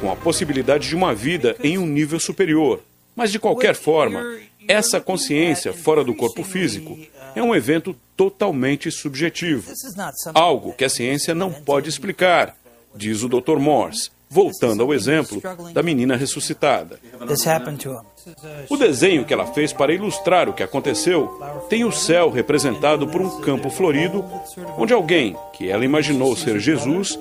com 0.01 0.11
a 0.11 0.17
possibilidade 0.17 0.89
de 0.89 0.97
uma 0.97 1.15
vida 1.15 1.57
em 1.63 1.77
um 1.77 1.87
nível 1.87 2.21
superior. 2.21 2.81
Mas, 3.15 3.33
de 3.33 3.39
qualquer 3.39 3.75
forma, 3.75 4.25
essa 4.69 5.01
consciência 5.01 5.73
fora 5.73 6.05
do 6.05 6.15
corpo 6.15 6.45
físico 6.45 6.99
é 7.35 7.43
um 7.43 7.55
evento 7.55 7.97
totalmente 8.15 8.91
subjetivo. 8.91 9.73
Algo 10.35 10.75
que 10.75 10.85
a 10.85 10.91
ciência 10.91 11.35
não 11.35 11.51
pode 11.51 11.89
explicar, 11.89 12.55
diz 12.95 13.23
o 13.23 13.29
Dr. 13.29 13.57
Morse, 13.59 14.11
voltando 14.29 14.83
ao 14.83 14.93
exemplo 14.93 15.41
da 15.73 15.83
menina 15.83 16.17
ressuscitada. 16.17 17.01
O 18.69 18.77
desenho 18.77 19.25
que 19.25 19.33
ela 19.33 19.47
fez 19.47 19.73
para 19.73 19.95
ilustrar 19.95 20.51
o 20.51 20.53
que 20.53 20.63
aconteceu 20.63 21.41
tem 21.71 21.85
o 21.85 21.93
céu 21.93 22.29
representado 22.29 23.09
por 23.09 23.23
um 23.23 23.41
campo 23.41 23.71
florido, 23.71 24.23
onde 24.77 24.93
alguém, 24.93 25.35
que 25.55 25.71
ela 25.71 25.85
imaginou 25.85 26.37
ser 26.37 26.61
Jesus, 26.61 27.19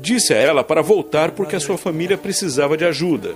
disse 0.00 0.34
a 0.34 0.36
ela 0.36 0.64
para 0.64 0.82
voltar 0.82 1.30
porque 1.30 1.54
a 1.54 1.60
sua 1.60 1.78
família 1.78 2.18
precisava 2.18 2.76
de 2.76 2.84
ajuda. 2.84 3.34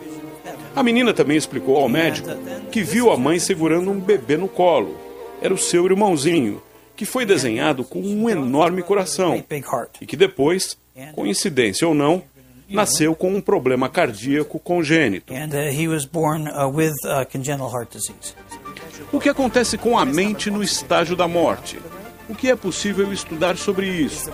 A 0.74 0.82
menina 0.82 1.12
também 1.12 1.36
explicou 1.36 1.76
ao 1.76 1.88
médico 1.88 2.28
que 2.70 2.82
viu 2.82 3.10
a 3.10 3.16
mãe 3.16 3.38
segurando 3.38 3.90
um 3.90 4.00
bebê 4.00 4.36
no 4.36 4.48
colo. 4.48 4.98
Era 5.40 5.52
o 5.52 5.58
seu 5.58 5.84
irmãozinho, 5.84 6.62
que 6.96 7.04
foi 7.04 7.26
desenhado 7.26 7.84
com 7.84 8.00
um 8.00 8.28
enorme 8.28 8.82
coração 8.82 9.42
e 10.00 10.06
que 10.06 10.16
depois, 10.16 10.78
coincidência 11.14 11.86
ou 11.86 11.94
não, 11.94 12.22
nasceu 12.68 13.14
com 13.14 13.34
um 13.34 13.40
problema 13.40 13.88
cardíaco 13.88 14.58
congênito. 14.58 15.32
Uh, 15.32 15.36
uh, 15.36 15.50
uh. 17.10 17.26
O 19.12 19.20
que 19.20 19.28
acontece 19.28 19.76
com 19.76 19.98
a 19.98 20.04
mente 20.06 20.50
no 20.50 20.62
estágio 20.62 21.14
da 21.14 21.28
morte? 21.28 21.78
O 22.32 22.34
que 22.34 22.48
é 22.48 22.56
possível 22.56 23.12
estudar 23.12 23.58
sobre 23.58 23.86
isso? 23.86 24.30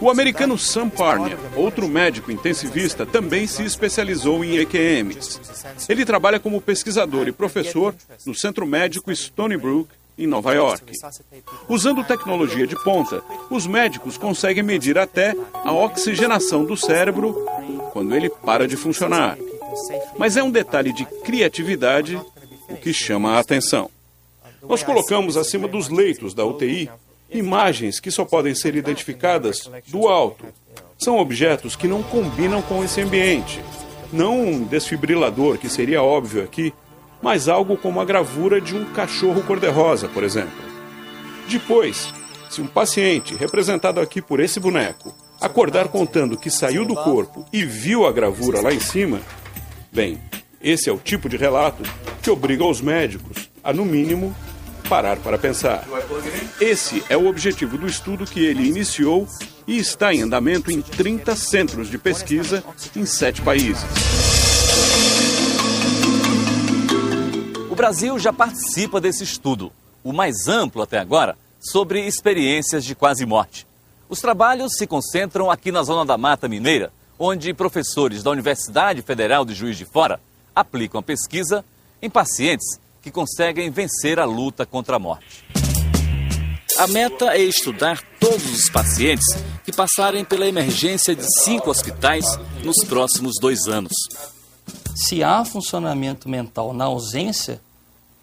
O 0.00 0.08
americano 0.08 0.56
Sam 0.56 0.88
Parnia, 0.88 1.36
outro 1.54 1.86
médico 1.86 2.32
intensivista, 2.32 3.04
também 3.04 3.46
se 3.46 3.62
especializou 3.62 4.42
em 4.42 4.56
EQMs. 4.56 5.38
Ele 5.86 6.02
trabalha 6.06 6.40
como 6.40 6.62
pesquisador 6.62 7.28
e 7.28 7.32
professor 7.32 7.94
no 8.24 8.34
Centro 8.34 8.66
Médico 8.66 9.12
Stony 9.12 9.58
Brook, 9.58 9.90
em 10.16 10.26
Nova 10.26 10.54
York. 10.54 10.94
Usando 11.68 12.02
tecnologia 12.02 12.66
de 12.66 12.82
ponta, 12.82 13.22
os 13.50 13.66
médicos 13.66 14.16
conseguem 14.16 14.62
medir 14.62 14.96
até 14.96 15.36
a 15.52 15.72
oxigenação 15.72 16.64
do 16.64 16.74
cérebro 16.74 17.34
quando 17.92 18.16
ele 18.16 18.30
para 18.30 18.66
de 18.66 18.78
funcionar. 18.78 19.36
Mas 20.16 20.38
é 20.38 20.42
um 20.42 20.50
detalhe 20.50 20.90
de 20.90 21.04
criatividade 21.22 22.18
o 22.70 22.76
que 22.76 22.94
chama 22.94 23.32
a 23.32 23.40
atenção. 23.40 23.90
Nós 24.68 24.82
colocamos 24.82 25.36
acima 25.36 25.68
dos 25.68 25.88
leitos 25.88 26.34
da 26.34 26.44
UTI 26.44 26.90
imagens 27.30 28.00
que 28.00 28.10
só 28.10 28.24
podem 28.24 28.54
ser 28.54 28.74
identificadas 28.76 29.70
do 29.88 30.08
alto. 30.08 30.46
São 30.98 31.18
objetos 31.18 31.76
que 31.76 31.88
não 31.88 32.02
combinam 32.02 32.62
com 32.62 32.82
esse 32.82 33.00
ambiente. 33.00 33.60
Não 34.12 34.40
um 34.40 34.62
desfibrilador, 34.64 35.58
que 35.58 35.68
seria 35.68 36.02
óbvio 36.02 36.42
aqui, 36.42 36.72
mas 37.20 37.48
algo 37.48 37.76
como 37.76 38.00
a 38.00 38.04
gravura 38.04 38.60
de 38.60 38.74
um 38.74 38.84
cachorro 38.92 39.42
cor-de-rosa, 39.42 40.08
por 40.08 40.22
exemplo. 40.22 40.64
Depois, 41.48 42.12
se 42.48 42.60
um 42.60 42.66
paciente, 42.66 43.34
representado 43.34 44.00
aqui 44.00 44.22
por 44.22 44.40
esse 44.40 44.58
boneco, 44.60 45.14
acordar 45.40 45.88
contando 45.88 46.36
que 46.36 46.50
saiu 46.50 46.84
do 46.84 46.94
corpo 46.94 47.44
e 47.52 47.64
viu 47.64 48.06
a 48.06 48.12
gravura 48.12 48.60
lá 48.60 48.72
em 48.72 48.80
cima, 48.80 49.20
bem, 49.92 50.18
esse 50.62 50.88
é 50.88 50.92
o 50.92 50.98
tipo 50.98 51.28
de 51.28 51.36
relato 51.36 51.82
que 52.22 52.30
obriga 52.30 52.64
os 52.64 52.80
médicos 52.80 53.50
a, 53.62 53.72
no 53.72 53.84
mínimo, 53.84 54.34
parar 54.86 55.16
para 55.18 55.36
pensar. 55.36 55.84
Esse 56.60 57.02
é 57.08 57.16
o 57.16 57.26
objetivo 57.26 57.76
do 57.76 57.86
estudo 57.86 58.24
que 58.24 58.44
ele 58.44 58.66
iniciou 58.66 59.28
e 59.66 59.78
está 59.78 60.14
em 60.14 60.22
andamento 60.22 60.70
em 60.70 60.80
30 60.80 61.34
centros 61.36 61.88
de 61.88 61.98
pesquisa 61.98 62.62
em 62.94 63.04
sete 63.04 63.42
países. 63.42 63.84
O 67.70 67.74
Brasil 67.74 68.18
já 68.18 68.32
participa 68.32 69.00
desse 69.00 69.24
estudo, 69.24 69.72
o 70.02 70.12
mais 70.12 70.46
amplo 70.48 70.82
até 70.82 70.98
agora, 70.98 71.36
sobre 71.60 72.06
experiências 72.06 72.84
de 72.84 72.94
quase 72.94 73.26
morte. 73.26 73.66
Os 74.08 74.20
trabalhos 74.20 74.74
se 74.76 74.86
concentram 74.86 75.50
aqui 75.50 75.72
na 75.72 75.82
Zona 75.82 76.04
da 76.04 76.16
Mata 76.16 76.48
Mineira, 76.48 76.92
onde 77.18 77.52
professores 77.52 78.22
da 78.22 78.30
Universidade 78.30 79.02
Federal 79.02 79.44
de 79.44 79.52
Juiz 79.52 79.76
de 79.76 79.84
Fora 79.84 80.20
aplicam 80.54 81.00
a 81.00 81.02
pesquisa 81.02 81.64
em 82.00 82.08
pacientes 82.08 82.78
que 83.06 83.10
conseguem 83.12 83.70
vencer 83.70 84.18
a 84.18 84.24
luta 84.24 84.66
contra 84.66 84.96
a 84.96 84.98
morte. 84.98 85.44
A 86.76 86.88
meta 86.88 87.36
é 87.36 87.40
estudar 87.40 88.02
todos 88.18 88.52
os 88.52 88.68
pacientes 88.68 89.24
que 89.64 89.70
passarem 89.70 90.24
pela 90.24 90.44
emergência 90.44 91.14
de 91.14 91.24
cinco 91.44 91.70
hospitais 91.70 92.24
nos 92.64 92.84
próximos 92.84 93.34
dois 93.40 93.68
anos. 93.68 93.92
Se 94.96 95.22
há 95.22 95.44
funcionamento 95.44 96.28
mental 96.28 96.72
na 96.72 96.86
ausência 96.86 97.60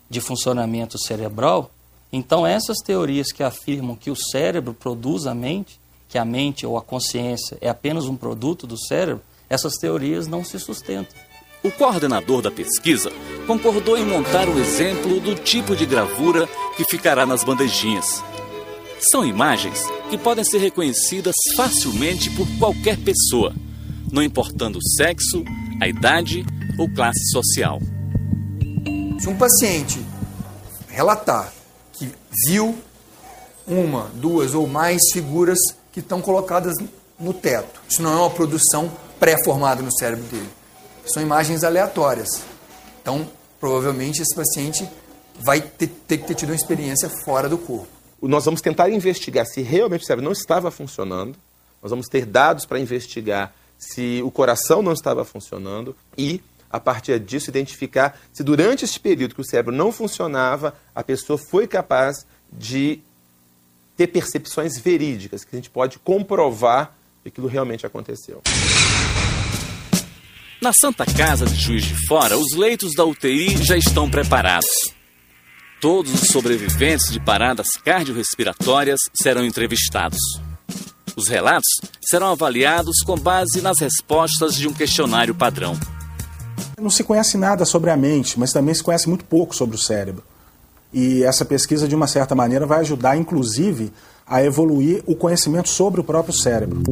de 0.09 0.19
funcionamento 0.19 0.99
cerebral, 0.99 1.71
então 2.11 2.45
essas 2.45 2.79
teorias 2.79 3.31
que 3.31 3.41
afirmam 3.41 3.95
que 3.95 4.11
o 4.11 4.17
cérebro 4.17 4.73
produz 4.73 5.25
a 5.25 5.33
mente, 5.33 5.79
que 6.09 6.17
a 6.17 6.25
mente 6.25 6.65
ou 6.65 6.77
a 6.77 6.81
consciência 6.81 7.57
é 7.61 7.69
apenas 7.69 8.03
um 8.03 8.17
produto 8.17 8.67
do 8.67 8.77
cérebro, 8.77 9.23
essas 9.49 9.75
teorias 9.75 10.27
não 10.27 10.43
se 10.43 10.59
sustentam. 10.59 11.15
O 11.63 11.71
coordenador 11.71 12.41
da 12.41 12.51
pesquisa 12.51 13.09
concordou 13.47 13.97
em 13.97 14.05
montar 14.05 14.49
um 14.49 14.59
exemplo 14.59 15.21
do 15.21 15.33
tipo 15.33 15.77
de 15.77 15.85
gravura 15.85 16.45
que 16.75 16.83
ficará 16.83 17.25
nas 17.25 17.41
bandejinhas. 17.41 18.21
São 18.99 19.25
imagens 19.25 19.81
que 20.09 20.17
podem 20.17 20.43
ser 20.43 20.57
reconhecidas 20.57 21.33
facilmente 21.55 22.29
por 22.31 22.45
qualquer 22.59 22.97
pessoa, 22.97 23.55
não 24.11 24.21
importando 24.21 24.77
o 24.77 24.87
sexo, 24.97 25.41
a 25.81 25.87
idade 25.87 26.45
ou 26.77 26.93
classe 26.93 27.31
social. 27.31 27.79
Se 29.21 29.29
um 29.29 29.37
paciente 29.37 30.05
relatar 30.89 31.53
que 31.93 32.09
viu 32.45 32.77
uma, 33.65 34.11
duas 34.15 34.53
ou 34.53 34.67
mais 34.67 34.99
figuras 35.13 35.59
que 35.93 36.01
estão 36.01 36.21
colocadas 36.21 36.73
no 37.17 37.33
teto, 37.33 37.81
isso 37.87 38.01
não 38.01 38.11
é 38.11 38.15
uma 38.17 38.29
produção 38.29 38.91
pré-formada 39.17 39.81
no 39.81 39.93
cérebro 39.97 40.25
dele. 40.25 40.62
São 41.05 41.21
imagens 41.21 41.63
aleatórias. 41.63 42.29
Então, 43.01 43.29
provavelmente 43.59 44.21
esse 44.21 44.35
paciente 44.35 44.87
vai 45.39 45.61
ter, 45.61 45.87
ter 45.87 46.17
que 46.17 46.27
ter 46.27 46.35
tido 46.35 46.49
uma 46.49 46.55
experiência 46.55 47.09
fora 47.25 47.49
do 47.49 47.57
corpo. 47.57 47.87
Nós 48.21 48.45
vamos 48.45 48.61
tentar 48.61 48.89
investigar 48.89 49.45
se 49.45 49.61
realmente 49.61 50.03
o 50.03 50.05
cérebro 50.05 50.23
não 50.23 50.31
estava 50.31 50.71
funcionando. 50.71 51.35
Nós 51.81 51.89
vamos 51.89 52.07
ter 52.07 52.25
dados 52.25 52.65
para 52.65 52.79
investigar 52.79 53.53
se 53.77 54.21
o 54.23 54.31
coração 54.31 54.81
não 54.81 54.93
estava 54.93 55.25
funcionando 55.25 55.93
e, 56.17 56.41
a 56.69 56.79
partir 56.79 57.19
disso, 57.19 57.49
identificar 57.49 58.17
se 58.31 58.43
durante 58.43 58.85
esse 58.85 58.97
período 58.97 59.35
que 59.35 59.41
o 59.41 59.45
cérebro 59.45 59.75
não 59.75 59.91
funcionava, 59.91 60.73
a 60.95 61.03
pessoa 61.03 61.37
foi 61.37 61.67
capaz 61.67 62.25
de 62.51 63.01
ter 63.97 64.07
percepções 64.07 64.79
verídicas, 64.79 65.43
que 65.43 65.55
a 65.55 65.57
gente 65.57 65.69
pode 65.69 65.99
comprovar 65.99 66.95
que 67.21 67.29
aquilo 67.29 67.47
realmente 67.47 67.85
aconteceu. 67.85 68.41
Na 70.63 70.71
Santa 70.71 71.05
Casa 71.05 71.45
de 71.45 71.55
Juiz 71.55 71.83
de 71.83 72.07
Fora, 72.07 72.37
os 72.37 72.55
leitos 72.55 72.95
da 72.95 73.03
UTI 73.03 73.65
já 73.65 73.75
estão 73.75 74.09
preparados. 74.09 74.69
Todos 75.81 76.13
os 76.13 76.29
sobreviventes 76.29 77.11
de 77.11 77.19
paradas 77.19 77.67
cardiorrespiratórias 77.83 79.01
serão 79.13 79.43
entrevistados. 79.43 80.19
Os 81.17 81.27
relatos 81.27 81.67
serão 82.01 82.27
avaliados 82.27 83.01
com 83.05 83.17
base 83.17 83.59
nas 83.59 83.81
respostas 83.81 84.55
de 84.55 84.65
um 84.65 84.73
questionário 84.73 85.35
padrão. 85.35 85.77
Não 86.79 86.89
se 86.89 87.03
conhece 87.03 87.37
nada 87.37 87.65
sobre 87.65 87.89
a 87.89 87.97
mente, 87.97 88.39
mas 88.39 88.53
também 88.53 88.73
se 88.73 88.81
conhece 88.81 89.09
muito 89.09 89.25
pouco 89.25 89.53
sobre 89.53 89.75
o 89.75 89.79
cérebro. 89.79 90.23
E 90.93 91.23
essa 91.23 91.43
pesquisa, 91.43 91.89
de 91.89 91.95
uma 91.95 92.07
certa 92.07 92.35
maneira, 92.35 92.65
vai 92.65 92.79
ajudar, 92.79 93.17
inclusive, 93.17 93.91
a 94.25 94.41
evoluir 94.41 95.03
o 95.05 95.13
conhecimento 95.13 95.67
sobre 95.67 95.99
o 95.99 96.05
próprio 96.05 96.33
cérebro. 96.33 96.83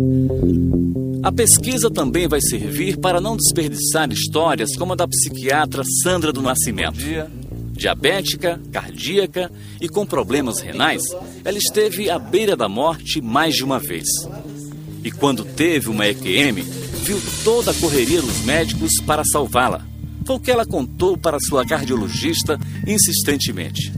A 1.23 1.31
pesquisa 1.31 1.89
também 1.91 2.27
vai 2.27 2.41
servir 2.41 2.97
para 2.97 3.21
não 3.21 3.37
desperdiçar 3.37 4.11
histórias 4.11 4.75
como 4.75 4.93
a 4.93 4.95
da 4.95 5.07
psiquiatra 5.07 5.83
Sandra 6.01 6.33
do 6.33 6.41
Nascimento. 6.41 6.97
Diabética, 7.73 8.59
cardíaca 8.71 9.51
e 9.79 9.87
com 9.87 10.03
problemas 10.03 10.59
renais, 10.59 11.03
ela 11.45 11.59
esteve 11.59 12.09
à 12.09 12.17
beira 12.17 12.55
da 12.55 12.67
morte 12.67 13.21
mais 13.21 13.55
de 13.55 13.63
uma 13.63 13.77
vez. 13.77 14.07
E 15.03 15.11
quando 15.11 15.45
teve 15.45 15.89
uma 15.89 16.07
EQM, 16.07 16.63
viu 17.03 17.21
toda 17.43 17.69
a 17.69 17.75
correria 17.75 18.21
dos 18.21 18.41
médicos 18.41 18.91
para 19.05 19.23
salvá-la. 19.23 19.85
Foi 20.25 20.37
o 20.37 20.39
que 20.39 20.49
ela 20.49 20.65
contou 20.65 21.15
para 21.17 21.39
sua 21.39 21.63
cardiologista 21.63 22.59
insistentemente. 22.87 23.93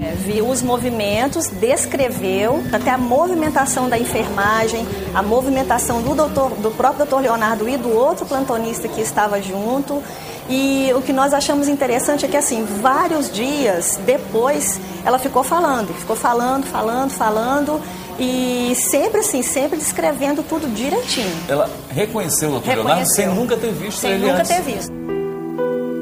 É, 0.00 0.12
viu 0.14 0.48
os 0.48 0.62
movimentos, 0.62 1.48
descreveu 1.48 2.62
até 2.72 2.90
a 2.90 2.98
movimentação 2.98 3.88
da 3.88 3.98
enfermagem, 3.98 4.86
a 5.12 5.22
movimentação 5.22 6.00
do, 6.02 6.14
doutor, 6.14 6.50
do 6.50 6.70
próprio 6.70 6.98
doutor 6.98 7.20
Leonardo 7.20 7.68
e 7.68 7.76
do 7.76 7.92
outro 7.92 8.24
plantonista 8.24 8.86
que 8.86 9.00
estava 9.00 9.42
junto. 9.42 10.00
E 10.48 10.90
o 10.94 11.02
que 11.02 11.12
nós 11.12 11.34
achamos 11.34 11.68
interessante 11.68 12.24
é 12.24 12.28
que, 12.28 12.36
assim, 12.36 12.64
vários 12.64 13.30
dias 13.30 13.98
depois, 14.06 14.80
ela 15.04 15.18
ficou 15.18 15.42
falando, 15.42 15.92
ficou 15.92 16.16
falando, 16.16 16.64
falando, 16.64 17.10
falando, 17.10 17.80
e 18.18 18.74
sempre 18.76 19.20
assim, 19.20 19.42
sempre 19.42 19.76
descrevendo 19.76 20.42
tudo 20.42 20.72
direitinho. 20.72 21.36
Ela 21.48 21.68
reconheceu 21.90 22.48
o 22.48 22.52
doutor 22.52 22.74
Leonardo 22.74 23.06
sem 23.10 23.26
nunca 23.26 23.56
ter 23.56 23.72
visto 23.72 23.98
sem 23.98 24.12
ele 24.12 24.26
nunca 24.26 24.38
antes. 24.38 24.48
ter 24.48 24.62
visto. 24.62 24.92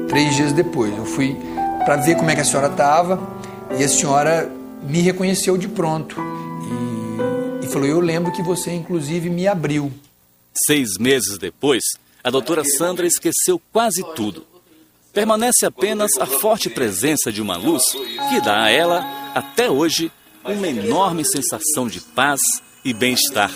Três 0.07 0.35
dias 0.35 0.53
depois, 0.53 0.95
eu 0.95 1.05
fui 1.05 1.37
para 1.83 1.97
ver 1.97 2.15
como 2.15 2.29
é 2.29 2.35
que 2.35 2.41
a 2.41 2.45
senhora 2.45 2.67
estava 2.67 3.36
e 3.79 3.83
a 3.83 3.87
senhora 3.87 4.51
me 4.83 5.01
reconheceu 5.01 5.57
de 5.57 5.67
pronto 5.67 6.15
e, 7.61 7.65
e 7.65 7.67
falou: 7.69 7.87
Eu 7.87 7.99
lembro 7.99 8.31
que 8.31 8.41
você, 8.41 8.71
inclusive, 8.71 9.29
me 9.29 9.47
abriu. 9.47 9.91
Seis 10.65 10.97
meses 10.99 11.37
depois, 11.37 11.83
a 12.23 12.29
doutora 12.29 12.63
Sandra 12.63 13.05
esqueceu 13.05 13.61
quase 13.71 14.03
tudo. 14.15 14.45
Permanece 15.13 15.65
apenas 15.65 16.11
a 16.19 16.25
forte 16.25 16.69
presença 16.69 17.31
de 17.31 17.41
uma 17.41 17.57
luz 17.57 17.83
que 18.29 18.39
dá 18.41 18.63
a 18.63 18.69
ela, 18.69 19.31
até 19.33 19.69
hoje, 19.69 20.11
uma 20.43 20.67
enorme 20.67 21.25
sensação 21.25 21.87
de 21.87 21.99
paz 21.99 22.39
e 22.85 22.93
bem-estar, 22.93 23.51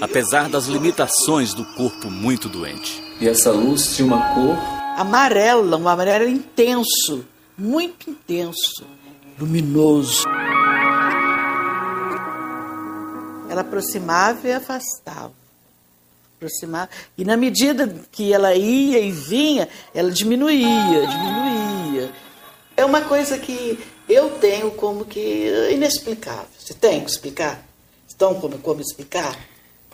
apesar 0.00 0.48
das 0.48 0.66
limitações 0.66 1.54
do 1.54 1.64
corpo 1.74 2.10
muito 2.10 2.48
doente. 2.48 3.02
E 3.20 3.28
essa 3.28 3.50
luz 3.50 3.94
tinha 3.94 4.06
uma 4.06 4.34
cor 4.34 4.56
amarela, 4.96 5.76
um 5.76 5.88
amarelo 5.88 6.28
intenso, 6.28 7.24
muito 7.56 8.10
intenso, 8.10 8.84
luminoso. 9.38 10.24
Ela 13.48 13.60
aproximava 13.60 14.48
e 14.48 14.52
afastava. 14.52 15.32
Aproximava. 16.36 16.90
E 17.16 17.24
na 17.24 17.36
medida 17.36 17.88
que 18.12 18.32
ela 18.32 18.54
ia 18.54 19.00
e 19.00 19.10
vinha, 19.10 19.68
ela 19.94 20.10
diminuía, 20.10 21.06
diminuía. 21.06 22.12
É 22.76 22.84
uma 22.84 23.00
coisa 23.02 23.38
que 23.38 23.78
eu 24.08 24.30
tenho 24.38 24.70
como 24.72 25.04
que 25.04 25.70
inexplicável. 25.72 26.48
Você 26.58 26.74
tem 26.74 27.02
que 27.02 27.10
explicar? 27.10 27.64
Estão 28.06 28.34
como, 28.34 28.58
como 28.58 28.80
explicar? 28.80 29.36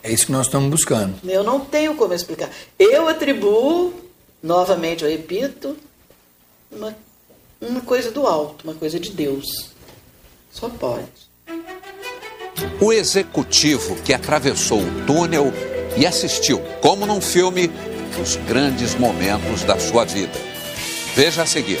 É 0.01 0.11
isso 0.11 0.25
que 0.25 0.31
nós 0.33 0.47
estamos 0.47 0.69
buscando. 0.69 1.15
Eu 1.23 1.43
não 1.43 1.61
tenho 1.61 1.95
como 1.95 2.13
explicar. 2.13 2.49
Eu 2.77 3.07
atribuo, 3.07 3.93
novamente 4.41 5.03
eu 5.03 5.09
repito, 5.09 5.77
uma, 6.69 6.93
uma 7.67 7.81
coisa 7.81 8.11
do 8.11 8.27
alto, 8.27 8.63
uma 8.63 8.73
coisa 8.73 8.99
de 8.99 9.11
Deus. 9.11 9.71
Só 10.51 10.69
pode. 10.69 11.05
O 12.79 12.91
executivo 12.91 13.95
que 14.03 14.13
atravessou 14.13 14.79
o 14.79 15.05
túnel 15.05 15.51
e 15.97 16.05
assistiu, 16.05 16.61
como 16.81 17.05
num 17.05 17.21
filme, 17.21 17.71
os 18.21 18.35
grandes 18.47 18.95
momentos 18.95 19.63
da 19.63 19.79
sua 19.79 20.05
vida. 20.05 20.33
Veja 21.15 21.43
a 21.43 21.45
seguir. 21.45 21.79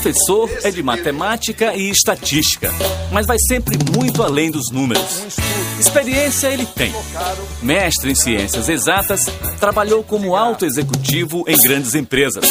Professor 0.00 0.50
é 0.64 0.70
de 0.70 0.82
matemática 0.82 1.74
e 1.74 1.90
estatística, 1.90 2.72
mas 3.12 3.26
vai 3.26 3.36
sempre 3.38 3.76
muito 3.94 4.22
além 4.22 4.50
dos 4.50 4.70
números. 4.72 5.26
Experiência 5.78 6.48
ele 6.48 6.64
tem. 6.64 6.90
Mestre 7.62 8.10
em 8.10 8.14
ciências 8.14 8.70
exatas, 8.70 9.26
trabalhou 9.58 10.02
como 10.02 10.34
alto 10.34 10.64
executivo 10.64 11.44
em 11.46 11.60
grandes 11.60 11.94
empresas. 11.94 12.46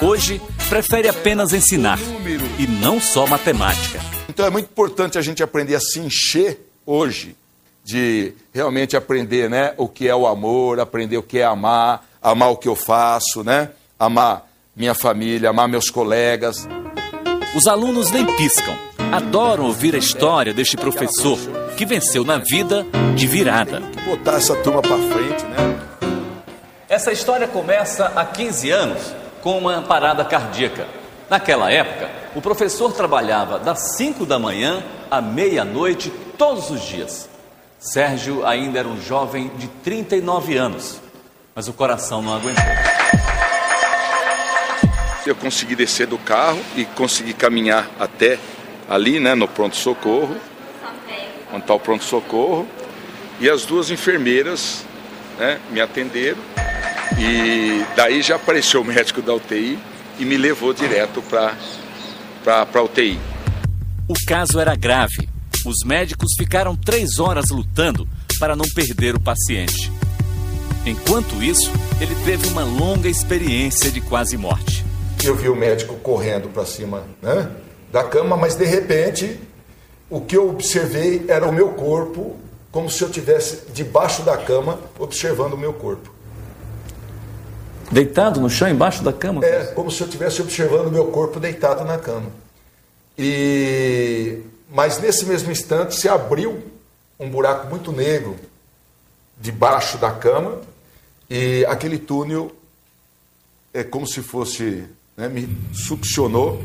Hoje, 0.00 0.40
prefere 0.68 1.08
apenas 1.08 1.52
ensinar, 1.52 1.98
e 2.56 2.68
não 2.68 3.00
só 3.00 3.26
matemática. 3.26 4.00
Então 4.28 4.46
é 4.46 4.50
muito 4.50 4.66
importante 4.66 5.18
a 5.18 5.22
gente 5.22 5.42
aprender 5.42 5.74
a 5.74 5.80
se 5.80 5.98
encher 5.98 6.70
hoje 6.86 7.34
de 7.84 8.32
realmente 8.54 8.96
aprender, 8.96 9.50
né, 9.50 9.74
o 9.76 9.88
que 9.88 10.06
é 10.06 10.14
o 10.14 10.24
amor, 10.24 10.78
aprender 10.78 11.16
o 11.16 11.22
que 11.22 11.38
é 11.38 11.44
amar, 11.44 12.06
amar 12.22 12.52
o 12.52 12.56
que 12.56 12.68
eu 12.68 12.76
faço, 12.76 13.42
né? 13.42 13.70
Amar 13.98 14.45
minha 14.76 14.94
família, 14.94 15.48
amar 15.48 15.66
meus 15.66 15.88
colegas. 15.88 16.68
Os 17.56 17.66
alunos 17.66 18.10
nem 18.10 18.26
piscam. 18.36 18.76
Adoram 19.10 19.64
ouvir 19.64 19.94
a 19.94 19.98
história 19.98 20.52
deste 20.52 20.76
professor 20.76 21.38
que 21.78 21.86
venceu 21.86 22.24
na 22.24 22.36
vida 22.36 22.86
de 23.14 23.26
virada. 23.26 23.80
Botar 24.04 24.34
essa 24.34 24.54
turma 24.56 24.82
para 24.82 24.98
frente, 24.98 25.44
né? 25.46 25.80
Essa 26.88 27.10
história 27.10 27.48
começa 27.48 28.12
há 28.14 28.24
15 28.24 28.70
anos 28.70 29.14
com 29.40 29.56
uma 29.56 29.80
parada 29.80 30.24
cardíaca. 30.24 30.86
Naquela 31.30 31.70
época, 31.70 32.10
o 32.34 32.42
professor 32.42 32.92
trabalhava 32.92 33.58
das 33.58 33.96
5 33.96 34.26
da 34.26 34.38
manhã 34.38 34.84
à 35.10 35.22
meia-noite 35.22 36.10
todos 36.36 36.70
os 36.70 36.82
dias. 36.82 37.28
Sérgio 37.78 38.44
ainda 38.44 38.80
era 38.80 38.88
um 38.88 39.00
jovem 39.00 39.50
de 39.56 39.68
39 39.68 40.56
anos, 40.56 41.00
mas 41.54 41.66
o 41.66 41.72
coração 41.72 42.20
não 42.20 42.34
aguentou. 42.34 42.64
Eu 45.26 45.34
consegui 45.34 45.74
descer 45.74 46.06
do 46.06 46.18
carro 46.18 46.60
e 46.76 46.84
consegui 46.84 47.32
caminhar 47.32 47.90
até 47.98 48.38
ali, 48.88 49.18
né, 49.18 49.34
no 49.34 49.48
pronto-socorro, 49.48 50.36
onde 51.52 51.62
está 51.62 51.74
o 51.74 51.80
pronto-socorro, 51.80 52.68
e 53.40 53.50
as 53.50 53.64
duas 53.64 53.90
enfermeiras 53.90 54.84
né, 55.36 55.58
me 55.70 55.80
atenderam, 55.80 56.38
e 57.18 57.84
daí 57.96 58.22
já 58.22 58.36
apareceu 58.36 58.82
o 58.82 58.84
médico 58.84 59.20
da 59.20 59.34
UTI 59.34 59.76
e 60.18 60.24
me 60.24 60.36
levou 60.36 60.72
direto 60.72 61.20
para 61.22 61.56
a 62.72 62.82
UTI. 62.82 63.18
O 64.08 64.14
caso 64.26 64.60
era 64.60 64.76
grave. 64.76 65.28
Os 65.64 65.84
médicos 65.84 66.34
ficaram 66.38 66.76
três 66.76 67.18
horas 67.18 67.46
lutando 67.50 68.08
para 68.38 68.54
não 68.54 68.64
perder 68.74 69.16
o 69.16 69.20
paciente. 69.20 69.90
Enquanto 70.84 71.42
isso, 71.42 71.72
ele 72.00 72.14
teve 72.24 72.46
uma 72.46 72.62
longa 72.62 73.08
experiência 73.08 73.90
de 73.90 74.00
quase 74.00 74.36
morte. 74.36 74.84
Eu 75.24 75.34
vi 75.34 75.48
o 75.48 75.56
médico 75.56 75.96
correndo 75.96 76.48
para 76.48 76.64
cima 76.64 77.04
né, 77.20 77.50
da 77.90 78.04
cama, 78.04 78.36
mas 78.36 78.54
de 78.54 78.64
repente 78.64 79.40
o 80.08 80.20
que 80.20 80.36
eu 80.36 80.48
observei 80.50 81.24
era 81.28 81.46
o 81.46 81.52
meu 81.52 81.70
corpo, 81.70 82.36
como 82.70 82.88
se 82.88 83.02
eu 83.02 83.10
tivesse 83.10 83.70
debaixo 83.72 84.22
da 84.22 84.36
cama 84.36 84.78
observando 84.98 85.54
o 85.54 85.58
meu 85.58 85.72
corpo. 85.72 86.14
Deitado 87.90 88.40
no 88.40 88.50
chão, 88.50 88.68
embaixo 88.68 89.02
da 89.02 89.12
cama? 89.12 89.44
É, 89.44 89.66
como 89.66 89.90
se 89.90 90.00
eu 90.00 90.06
estivesse 90.06 90.42
observando 90.42 90.88
o 90.88 90.92
meu 90.92 91.06
corpo 91.06 91.40
deitado 91.40 91.84
na 91.84 91.98
cama. 91.98 92.30
E 93.16 94.42
mas 94.68 94.98
nesse 94.98 95.24
mesmo 95.24 95.50
instante 95.50 95.94
se 95.94 96.08
abriu 96.08 96.62
um 97.18 97.30
buraco 97.30 97.68
muito 97.68 97.92
negro 97.92 98.36
debaixo 99.38 99.96
da 99.98 100.10
cama 100.10 100.60
e 101.30 101.64
aquele 101.66 101.98
túnel 101.98 102.54
é 103.72 103.84
como 103.84 104.06
se 104.06 104.22
fosse 104.22 104.84
né, 105.16 105.28
me 105.28 105.48
succionou 105.72 106.62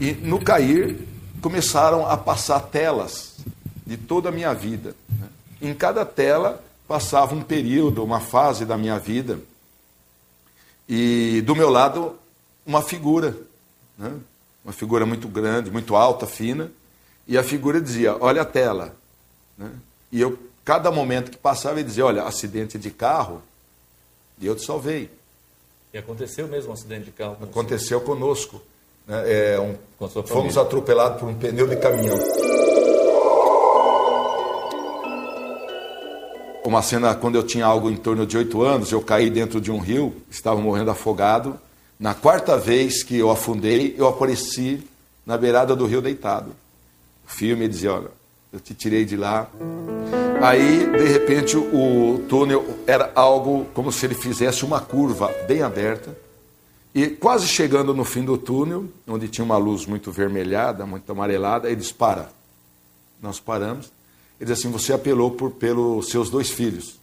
e 0.00 0.12
no 0.12 0.42
cair 0.42 0.98
começaram 1.40 2.06
a 2.06 2.16
passar 2.16 2.60
telas 2.60 3.36
de 3.86 3.96
toda 3.96 4.28
a 4.28 4.32
minha 4.32 4.52
vida. 4.52 4.94
né. 5.08 5.28
Em 5.60 5.74
cada 5.74 6.04
tela 6.04 6.62
passava 6.86 7.34
um 7.34 7.42
período, 7.42 8.04
uma 8.04 8.20
fase 8.20 8.64
da 8.64 8.76
minha 8.76 8.98
vida 8.98 9.38
e 10.88 11.42
do 11.46 11.54
meu 11.54 11.70
lado 11.70 12.16
uma 12.66 12.82
figura, 12.82 13.36
né, 13.98 14.12
uma 14.64 14.72
figura 14.72 15.04
muito 15.06 15.26
grande, 15.26 15.70
muito 15.70 15.96
alta, 15.96 16.26
fina 16.26 16.70
e 17.26 17.38
a 17.38 17.42
figura 17.42 17.80
dizia: 17.80 18.16
Olha 18.20 18.42
a 18.42 18.44
tela. 18.44 18.94
né. 19.56 19.70
E 20.10 20.20
eu, 20.20 20.38
cada 20.64 20.90
momento 20.90 21.30
que 21.30 21.36
passava, 21.36 21.78
ele 21.78 21.88
dizia: 21.88 22.06
Olha, 22.06 22.24
acidente 22.24 22.78
de 22.78 22.90
carro, 22.90 23.42
e 24.38 24.46
eu 24.46 24.54
te 24.54 24.64
salvei. 24.64 25.10
E 25.92 25.98
aconteceu 25.98 26.48
mesmo 26.48 26.70
um 26.70 26.72
acidente 26.72 27.04
de 27.06 27.10
carro? 27.10 27.36
com 27.36 27.44
Aconteceu 27.44 28.00
conosco. 28.00 28.60
né, 29.06 29.22
é, 29.26 29.60
um, 29.60 29.76
fomos 30.24 30.56
atropelados 30.56 31.20
por 31.20 31.28
um 31.28 31.34
pneu 31.34 31.66
de 31.68 31.76
caminhão. 31.76 32.16
Uma 36.64 36.80
cena 36.80 37.14
quando 37.14 37.34
eu 37.34 37.42
tinha 37.42 37.66
algo 37.66 37.90
em 37.90 37.96
torno 37.96 38.24
de 38.24 38.38
oito 38.38 38.62
anos, 38.62 38.90
eu 38.90 39.02
caí 39.02 39.28
dentro 39.28 39.60
de 39.60 39.70
um 39.70 39.78
rio, 39.78 40.14
estava 40.30 40.58
morrendo 40.58 40.90
afogado. 40.90 41.58
Na 41.98 42.14
quarta 42.14 42.56
vez 42.56 43.02
que 43.02 43.18
eu 43.18 43.30
afundei, 43.30 43.94
eu 43.98 44.08
apareci 44.08 44.82
na 45.26 45.36
beirada 45.36 45.76
do 45.76 45.84
rio 45.84 46.00
deitado. 46.00 46.54
O 47.26 47.30
filme 47.30 47.68
dizia: 47.68 47.92
Olha, 47.92 48.08
eu 48.52 48.60
te 48.60 48.74
tirei 48.74 49.04
de 49.04 49.16
lá. 49.16 49.50
Aí, 50.42 50.86
de 50.90 51.04
repente, 51.04 51.56
o 51.56 52.24
túnel 52.28 52.78
era 52.86 53.10
algo 53.14 53.64
como 53.72 53.90
se 53.90 54.04
ele 54.04 54.14
fizesse 54.14 54.64
uma 54.64 54.80
curva 54.80 55.32
bem 55.48 55.62
aberta. 55.62 56.16
E 56.94 57.08
quase 57.08 57.48
chegando 57.48 57.94
no 57.94 58.04
fim 58.04 58.22
do 58.22 58.36
túnel, 58.36 58.86
onde 59.08 59.28
tinha 59.28 59.44
uma 59.44 59.56
luz 59.56 59.86
muito 59.86 60.12
vermelhada, 60.12 60.84
muito 60.84 61.10
amarelada, 61.10 61.68
ele 61.68 61.76
disse: 61.76 61.94
Para. 61.94 62.30
Nós 63.22 63.40
paramos. 63.40 63.86
Ele 64.38 64.50
diz 64.50 64.58
assim: 64.58 64.70
Você 64.70 64.92
apelou 64.92 65.30
por, 65.30 65.52
pelos 65.52 66.10
seus 66.10 66.28
dois 66.28 66.50
filhos. 66.50 67.00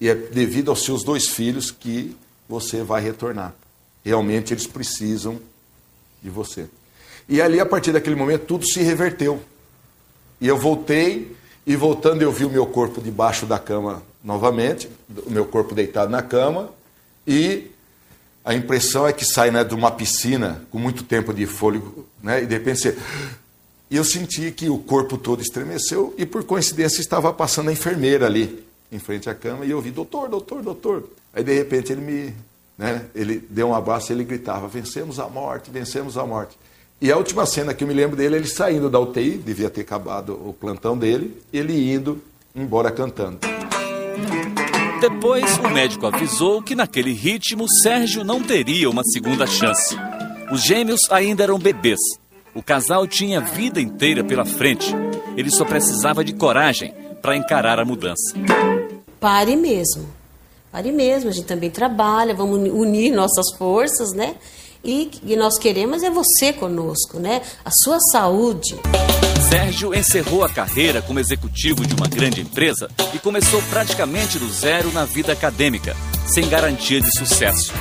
E 0.00 0.08
é 0.08 0.14
devido 0.14 0.70
aos 0.70 0.84
seus 0.84 1.04
dois 1.04 1.28
filhos 1.28 1.70
que 1.70 2.16
você 2.48 2.82
vai 2.82 3.00
retornar. 3.00 3.54
Realmente 4.04 4.52
eles 4.52 4.66
precisam 4.66 5.38
de 6.20 6.28
você. 6.28 6.66
E 7.28 7.40
ali, 7.40 7.60
a 7.60 7.66
partir 7.66 7.92
daquele 7.92 8.16
momento, 8.16 8.46
tudo 8.46 8.66
se 8.66 8.82
reverteu. 8.82 9.40
E 10.42 10.48
eu 10.48 10.58
voltei, 10.58 11.36
e 11.64 11.76
voltando, 11.76 12.20
eu 12.20 12.32
vi 12.32 12.44
o 12.44 12.50
meu 12.50 12.66
corpo 12.66 13.00
debaixo 13.00 13.46
da 13.46 13.60
cama 13.60 14.02
novamente, 14.24 14.90
o 15.24 15.30
meu 15.30 15.46
corpo 15.46 15.72
deitado 15.72 16.10
na 16.10 16.20
cama, 16.20 16.68
e 17.24 17.70
a 18.44 18.52
impressão 18.52 19.06
é 19.06 19.12
que 19.12 19.24
sai 19.24 19.52
né, 19.52 19.62
de 19.62 19.72
uma 19.72 19.92
piscina 19.92 20.66
com 20.72 20.80
muito 20.80 21.04
tempo 21.04 21.32
de 21.32 21.46
fôlego, 21.46 22.04
né, 22.20 22.42
e 22.42 22.46
de 22.46 22.54
repente 22.54 22.80
você 22.80 22.98
e 23.88 23.96
eu 23.96 24.04
senti 24.04 24.50
que 24.50 24.68
o 24.70 24.78
corpo 24.78 25.16
todo 25.18 25.42
estremeceu 25.42 26.14
e, 26.16 26.24
por 26.24 26.42
coincidência, 26.44 27.00
estava 27.02 27.30
passando 27.30 27.68
a 27.68 27.72
enfermeira 27.72 28.24
ali, 28.24 28.66
em 28.90 28.98
frente 28.98 29.28
à 29.28 29.34
cama, 29.34 29.66
e 29.66 29.70
eu 29.70 29.76
ouvi, 29.76 29.90
doutor, 29.90 30.30
doutor, 30.30 30.62
doutor. 30.62 31.04
Aí, 31.32 31.44
de 31.44 31.54
repente, 31.54 31.92
ele 31.92 32.00
me. 32.00 32.34
Né, 32.78 33.04
ele 33.14 33.46
deu 33.50 33.68
um 33.68 33.74
abraço 33.74 34.10
e 34.10 34.14
ele 34.14 34.24
gritava: 34.24 34.66
vencemos 34.66 35.20
a 35.20 35.28
morte, 35.28 35.70
vencemos 35.70 36.16
a 36.16 36.24
morte. 36.24 36.56
E 37.02 37.12
a 37.12 37.16
última 37.16 37.44
cena 37.44 37.74
que 37.74 37.84
eu 37.84 37.88
me 37.88 37.92
lembro 37.92 38.16
dele, 38.16 38.36
ele 38.36 38.46
saindo 38.46 38.88
da 38.88 38.98
UTI, 38.98 39.36
devia 39.36 39.68
ter 39.68 39.82
acabado 39.82 40.34
o 40.34 40.52
plantão 40.52 40.96
dele, 40.96 41.36
ele 41.52 41.92
indo 41.92 42.22
embora 42.54 42.90
cantando. 42.90 43.38
Depois, 45.00 45.58
o 45.58 45.68
médico 45.68 46.06
avisou 46.06 46.62
que 46.62 46.76
naquele 46.76 47.12
ritmo 47.12 47.68
Sérgio 47.68 48.22
não 48.22 48.40
teria 48.40 48.88
uma 48.88 49.02
segunda 49.02 49.46
chance. 49.46 49.96
Os 50.52 50.62
gêmeos 50.62 51.00
ainda 51.10 51.42
eram 51.42 51.58
bebês 51.58 51.98
o 52.54 52.62
casal 52.62 53.06
tinha 53.06 53.40
vida 53.40 53.80
inteira 53.80 54.22
pela 54.22 54.44
frente. 54.44 54.94
Ele 55.36 55.50
só 55.50 55.64
precisava 55.64 56.22
de 56.22 56.34
coragem 56.34 56.92
para 57.22 57.36
encarar 57.36 57.78
a 57.78 57.84
mudança. 57.84 58.34
Pare 59.18 59.56
mesmo. 59.56 60.06
Pare 60.70 60.92
mesmo. 60.92 61.30
A 61.30 61.32
gente 61.32 61.46
também 61.46 61.70
trabalha, 61.70 62.34
vamos 62.34 62.58
unir 62.70 63.10
nossas 63.10 63.56
forças, 63.56 64.12
né? 64.12 64.36
E, 64.84 65.10
e 65.24 65.36
nós 65.36 65.58
queremos 65.58 66.02
é 66.02 66.10
você 66.10 66.52
conosco, 66.52 67.20
né? 67.20 67.42
A 67.64 67.70
sua 67.70 68.00
saúde. 68.00 68.74
Sérgio 69.48 69.94
encerrou 69.94 70.44
a 70.44 70.48
carreira 70.48 71.00
como 71.00 71.20
executivo 71.20 71.86
de 71.86 71.94
uma 71.94 72.08
grande 72.08 72.40
empresa 72.40 72.90
e 73.14 73.18
começou 73.18 73.62
praticamente 73.70 74.38
do 74.38 74.50
zero 74.50 74.90
na 74.90 75.04
vida 75.04 75.32
acadêmica, 75.32 75.94
sem 76.26 76.48
garantia 76.48 77.00
de 77.00 77.16
sucesso. 77.16 77.72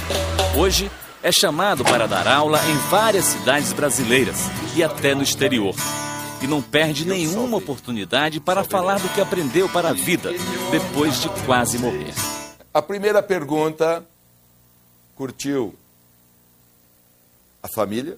Hoje, 0.56 0.92
é 1.24 1.32
chamado 1.32 1.84
para 1.84 2.08
dar 2.08 2.28
aula 2.28 2.60
em 2.68 2.78
várias 2.90 3.26
cidades 3.26 3.74
brasileiras 3.74 4.38
e 4.76 4.84
até 4.84 5.16
no 5.16 5.24
exterior. 5.24 5.74
E 6.42 6.48
não 6.48 6.62
perde 6.62 7.06
nenhuma 7.06 7.58
oportunidade 7.58 8.40
para 8.40 8.64
falar 8.64 9.00
do 9.00 9.10
que 9.10 9.22
aprendeu 9.22 9.70
para 9.70 9.90
a 9.90 9.94
vida 9.94 10.32
depois 10.72 11.20
de 11.22 11.30
quase 11.46 11.78
morrer. 11.78 12.14
A 12.74 12.82
primeira 12.82 13.22
pergunta: 13.22 14.04
curtiu 15.16 15.76
a 17.62 17.67
família? 17.67 18.17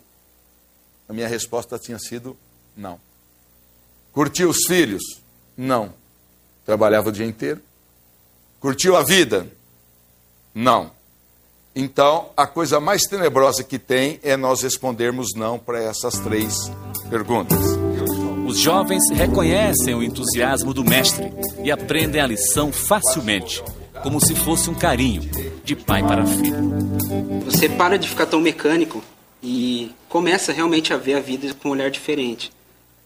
A 1.07 1.13
minha 1.13 1.27
resposta 1.27 1.77
tinha 1.77 1.99
sido 1.99 2.37
não. 2.75 2.99
Curtiu 4.11 4.49
os 4.49 4.65
filhos? 4.65 5.03
Não. 5.57 5.93
Trabalhava 6.65 7.09
o 7.09 7.11
dia 7.11 7.25
inteiro. 7.25 7.61
Curtiu 8.59 8.95
a 8.95 9.03
vida? 9.03 9.47
Não. 10.53 10.91
Então, 11.75 12.29
a 12.37 12.45
coisa 12.45 12.79
mais 12.79 13.03
tenebrosa 13.03 13.63
que 13.63 13.79
tem 13.79 14.19
é 14.21 14.37
nós 14.37 14.61
respondermos 14.61 15.29
não 15.35 15.57
para 15.57 15.81
essas 15.81 16.19
três 16.19 16.55
perguntas. 17.09 17.59
Os 18.47 18.59
jovens 18.59 19.09
reconhecem 19.11 19.95
o 19.95 20.03
entusiasmo 20.03 20.73
do 20.73 20.83
mestre 20.83 21.33
e 21.63 21.71
aprendem 21.71 22.21
a 22.21 22.27
lição 22.27 22.71
facilmente, 22.71 23.63
como 24.03 24.19
se 24.19 24.35
fosse 24.35 24.69
um 24.69 24.75
carinho 24.75 25.23
de 25.63 25.75
pai 25.75 26.05
para 26.05 26.25
filho. 26.25 27.41
Você 27.45 27.67
para 27.67 27.97
de 27.97 28.07
ficar 28.07 28.27
tão 28.27 28.39
mecânico 28.39 29.03
e 29.43 29.91
começa 30.07 30.53
realmente 30.53 30.93
a 30.93 30.97
ver 30.97 31.15
a 31.15 31.19
vida 31.19 31.53
com 31.55 31.67
um 31.67 31.71
olhar 31.73 31.91
diferente. 31.91 32.51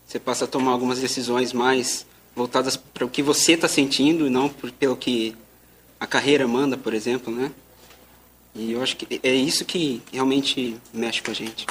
Você 0.05 0.19
passa 0.19 0.45
a 0.45 0.47
tomar 0.47 0.71
algumas 0.71 0.99
decisões 0.99 1.51
mais 1.51 2.05
voltadas 2.35 2.77
para 2.77 3.03
o 3.03 3.09
que 3.09 3.23
você 3.23 3.53
está 3.53 3.67
sentindo 3.67 4.27
e 4.27 4.29
não 4.29 4.47
pelo 4.47 4.95
que 4.95 5.35
a 5.99 6.05
carreira 6.05 6.47
manda, 6.47 6.77
por 6.77 6.93
exemplo, 6.93 7.33
né? 7.33 7.51
E 8.53 8.71
eu 8.71 8.83
acho 8.83 8.95
que 8.95 9.19
é 9.23 9.33
isso 9.33 9.65
que 9.65 10.01
realmente 10.13 10.77
mexe 10.93 11.21
com 11.21 11.31
a 11.31 11.33
gente. 11.33 11.65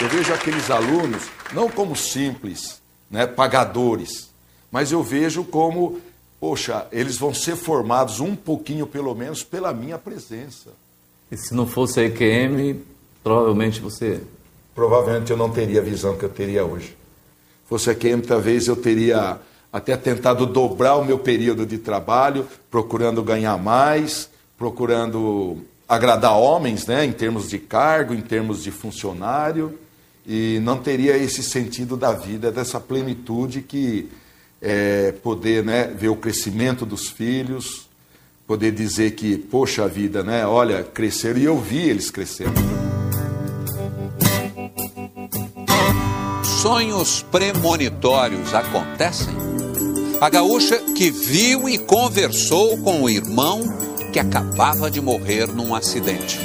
Eu 0.00 0.08
vejo 0.08 0.34
aqueles 0.34 0.70
alunos 0.70 1.22
não 1.52 1.70
como 1.70 1.96
simples, 1.96 2.82
né, 3.10 3.26
pagadores, 3.26 4.30
mas 4.70 4.92
eu 4.92 5.02
vejo 5.02 5.44
como, 5.44 6.00
poxa, 6.44 6.86
eles 6.92 7.16
vão 7.16 7.32
ser 7.32 7.56
formados 7.56 8.20
um 8.20 8.36
pouquinho, 8.36 8.86
pelo 8.86 9.14
menos, 9.14 9.42
pela 9.42 9.72
minha 9.72 9.96
presença. 9.96 10.72
E 11.32 11.38
se 11.38 11.54
não 11.54 11.66
fosse 11.66 12.00
a 12.00 12.04
EQM, 12.04 12.82
provavelmente 13.22 13.80
você. 13.80 14.20
Provavelmente 14.74 15.30
eu 15.30 15.38
não 15.38 15.48
teria 15.48 15.80
a 15.80 15.82
visão 15.82 16.18
que 16.18 16.22
eu 16.22 16.28
teria 16.28 16.62
hoje. 16.62 16.88
Se 16.88 17.66
fosse 17.66 17.88
a 17.88 17.94
EQM, 17.94 18.20
talvez 18.20 18.66
eu 18.66 18.76
teria 18.76 19.38
até 19.72 19.96
tentado 19.96 20.44
dobrar 20.44 20.96
o 20.96 21.04
meu 21.06 21.18
período 21.18 21.64
de 21.64 21.78
trabalho, 21.78 22.46
procurando 22.70 23.22
ganhar 23.22 23.56
mais, 23.56 24.28
procurando 24.58 25.64
agradar 25.88 26.36
homens, 26.36 26.86
né, 26.86 27.06
em 27.06 27.12
termos 27.12 27.48
de 27.48 27.58
cargo, 27.58 28.12
em 28.12 28.20
termos 28.20 28.62
de 28.62 28.70
funcionário, 28.70 29.78
e 30.26 30.60
não 30.62 30.76
teria 30.76 31.16
esse 31.16 31.42
sentido 31.42 31.96
da 31.96 32.12
vida, 32.12 32.52
dessa 32.52 32.78
plenitude 32.78 33.62
que 33.62 34.10
é 34.60 35.12
poder 35.12 35.64
né, 35.64 35.86
ver 35.86 36.08
o 36.08 36.16
crescimento 36.16 36.86
dos 36.86 37.08
filhos, 37.08 37.88
poder 38.46 38.72
dizer 38.72 39.12
que, 39.12 39.36
poxa 39.36 39.86
vida, 39.88 40.22
né, 40.22 40.46
olha, 40.46 40.82
cresceram 40.82 41.38
e 41.38 41.44
eu 41.44 41.60
vi 41.60 41.88
eles 41.88 42.10
crescendo. 42.10 42.52
Sonhos 46.62 47.22
premonitórios 47.30 48.54
acontecem? 48.54 49.34
A 50.20 50.30
gaúcha 50.30 50.78
que 50.96 51.10
viu 51.10 51.68
e 51.68 51.76
conversou 51.76 52.78
com 52.78 53.02
o 53.02 53.10
irmão 53.10 53.60
que 54.12 54.18
acabava 54.18 54.90
de 54.90 55.00
morrer 55.00 55.48
num 55.48 55.74
acidente. 55.74 56.38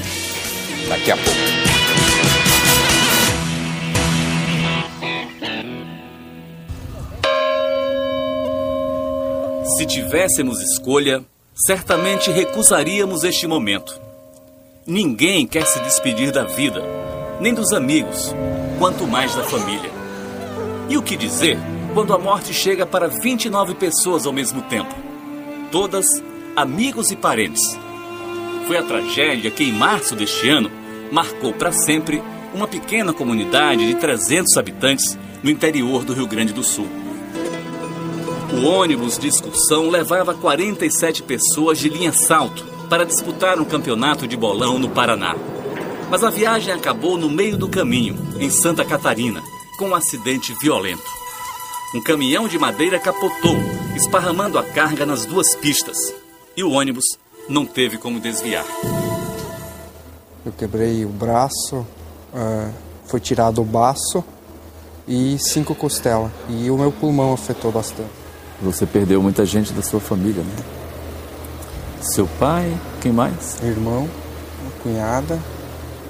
Daqui 0.89 1.11
a 1.11 1.15
pouco. 1.15 1.68
Se 9.79 9.85
tivéssemos 9.85 10.61
escolha, 10.61 11.23
certamente 11.55 12.29
recusaríamos 12.31 13.23
este 13.23 13.47
momento. 13.47 13.97
Ninguém 14.85 15.47
quer 15.47 15.65
se 15.65 15.79
despedir 15.79 16.33
da 16.33 16.43
vida, 16.43 16.83
nem 17.39 17.53
dos 17.53 17.71
amigos, 17.71 18.35
quanto 18.77 19.07
mais 19.07 19.33
da 19.35 19.43
família. 19.45 19.89
E 20.89 20.97
o 20.97 21.01
que 21.01 21.15
dizer 21.15 21.57
quando 21.93 22.13
a 22.13 22.19
morte 22.19 22.53
chega 22.53 22.85
para 22.85 23.07
29 23.07 23.73
pessoas 23.75 24.25
ao 24.25 24.33
mesmo 24.33 24.61
tempo, 24.63 24.93
todas 25.71 26.05
amigos 26.57 27.09
e 27.09 27.15
parentes. 27.15 27.79
Foi 28.67 28.75
a 28.75 28.83
tragédia 28.83 29.49
que, 29.49 29.63
em 29.63 29.71
março 29.71 30.13
deste 30.13 30.49
ano, 30.49 30.69
marcou 31.09 31.53
para 31.53 31.71
sempre 31.71 32.21
uma 32.53 32.67
pequena 32.67 33.13
comunidade 33.13 33.87
de 33.87 33.95
300 33.95 34.57
habitantes 34.57 35.17
no 35.41 35.49
interior 35.49 36.03
do 36.03 36.11
Rio 36.11 36.27
Grande 36.27 36.51
do 36.51 36.65
Sul. 36.65 37.08
O 38.51 38.65
ônibus 38.65 39.17
de 39.17 39.27
excursão 39.27 39.89
levava 39.89 40.33
47 40.33 41.21
pessoas 41.21 41.77
de 41.77 41.87
linha 41.87 42.11
salto 42.11 42.65
para 42.89 43.05
disputar 43.05 43.59
um 43.59 43.65
campeonato 43.65 44.27
de 44.27 44.35
bolão 44.35 44.79
no 44.79 44.89
Paraná. 44.89 45.35
Mas 46.09 46.23
a 46.23 46.31
viagem 46.31 46.73
acabou 46.73 47.15
no 47.17 47.29
meio 47.29 47.55
do 47.57 47.69
caminho, 47.69 48.17
em 48.39 48.49
Santa 48.49 48.83
Catarina, 48.83 49.41
com 49.77 49.89
um 49.89 49.95
acidente 49.95 50.55
violento. 50.59 51.03
Um 51.93 52.01
caminhão 52.01 52.47
de 52.47 52.57
madeira 52.57 52.99
capotou, 52.99 53.55
esparramando 53.95 54.57
a 54.57 54.63
carga 54.63 55.05
nas 55.05 55.25
duas 55.25 55.55
pistas, 55.55 55.97
e 56.57 56.63
o 56.63 56.71
ônibus 56.71 57.05
não 57.47 57.65
teve 57.65 57.97
como 57.97 58.19
desviar. 58.19 58.65
Eu 60.43 60.51
quebrei 60.51 61.05
o 61.05 61.09
braço, 61.09 61.77
uh, 61.77 62.73
foi 63.05 63.19
tirado 63.19 63.61
o 63.61 63.65
baço 63.65 64.23
e 65.07 65.37
cinco 65.37 65.75
costelas. 65.75 66.31
E 66.49 66.71
o 66.71 66.77
meu 66.77 66.91
pulmão 66.91 67.33
afetou 67.33 67.71
bastante. 67.71 68.18
Você 68.61 68.85
perdeu 68.85 69.21
muita 69.21 69.45
gente 69.45 69.71
da 69.71 69.81
sua 69.81 69.99
família, 69.99 70.43
né? 70.43 70.55
Seu 72.01 72.27
pai, 72.39 72.77
quem 73.01 73.11
mais? 73.11 73.61
Irmão, 73.63 74.09
uma 74.61 74.71
cunhada 74.83 75.39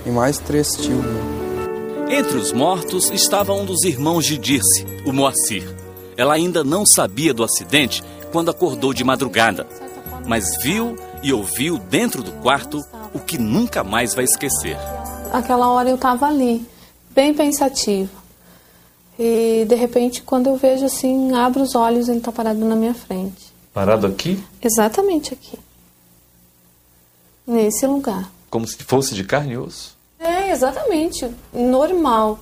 e 0.06 0.10
mais 0.10 0.38
três 0.38 0.76
tios. 0.76 1.06
Entre 2.10 2.38
os 2.38 2.52
mortos 2.52 3.12
estava 3.12 3.54
um 3.54 3.66
dos 3.66 3.84
irmãos 3.84 4.26
de 4.26 4.38
Dirce, 4.38 4.86
o 5.06 5.14
Moacir. 5.14 5.64
Ela 6.18 6.34
ainda 6.34 6.64
não 6.64 6.86
sabia 6.86 7.34
do 7.34 7.44
acidente 7.44 8.04
quando 8.32 8.50
acordou 8.50 8.94
de 8.94 9.04
madrugada, 9.04 9.68
mas 10.28 10.58
viu 10.62 10.96
e 11.22 11.32
ouviu 11.32 11.78
dentro 11.78 12.24
do 12.24 12.32
quarto 12.34 12.84
o 13.14 13.20
que 13.20 13.38
nunca 13.38 13.84
mais 13.84 14.14
vai 14.14 14.26
esquecer. 14.26 14.78
Aquela 15.32 15.70
hora 15.70 15.90
eu 15.90 15.96
estava 15.96 16.28
ali, 16.28 16.66
bem 17.12 17.34
pensativa. 17.34 18.19
E 19.22 19.66
de 19.66 19.76
repente, 19.76 20.22
quando 20.22 20.48
eu 20.48 20.56
vejo 20.56 20.86
assim, 20.86 21.34
abro 21.34 21.62
os 21.62 21.76
olhos, 21.76 22.08
ele 22.08 22.20
está 22.20 22.32
parado 22.32 22.64
na 22.64 22.74
minha 22.74 22.94
frente. 22.94 23.52
Parado 23.74 24.08
aqui? 24.08 24.42
Exatamente 24.62 25.34
aqui. 25.34 25.60
Nesse 27.46 27.86
lugar. 27.86 28.32
Como 28.50 28.66
se 28.66 28.78
fosse 28.78 29.14
de 29.14 29.26
carne 29.26 29.54
e 29.54 29.58
osso? 29.58 29.98
É, 30.18 30.52
exatamente. 30.52 31.30
Normal. 31.52 32.40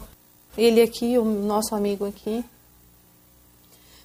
Ele 0.56 0.80
aqui, 0.80 1.18
o 1.18 1.26
nosso 1.26 1.74
amigo 1.74 2.06
aqui. 2.06 2.46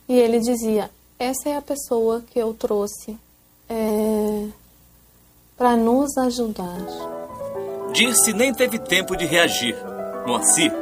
E 0.08 0.18
ele 0.18 0.40
dizia: 0.40 0.90
Essa 1.18 1.50
é 1.50 1.56
a 1.58 1.62
pessoa 1.62 2.22
que 2.22 2.38
eu 2.38 2.54
trouxe 2.54 3.18
é, 3.68 4.46
para 5.58 5.76
nos 5.76 6.16
ajudar. 6.16 6.78
Dirce 7.92 8.32
nem 8.32 8.54
teve 8.54 8.78
tempo 8.78 9.14
de 9.14 9.26
reagir. 9.26 9.76
Moacir 10.26 10.72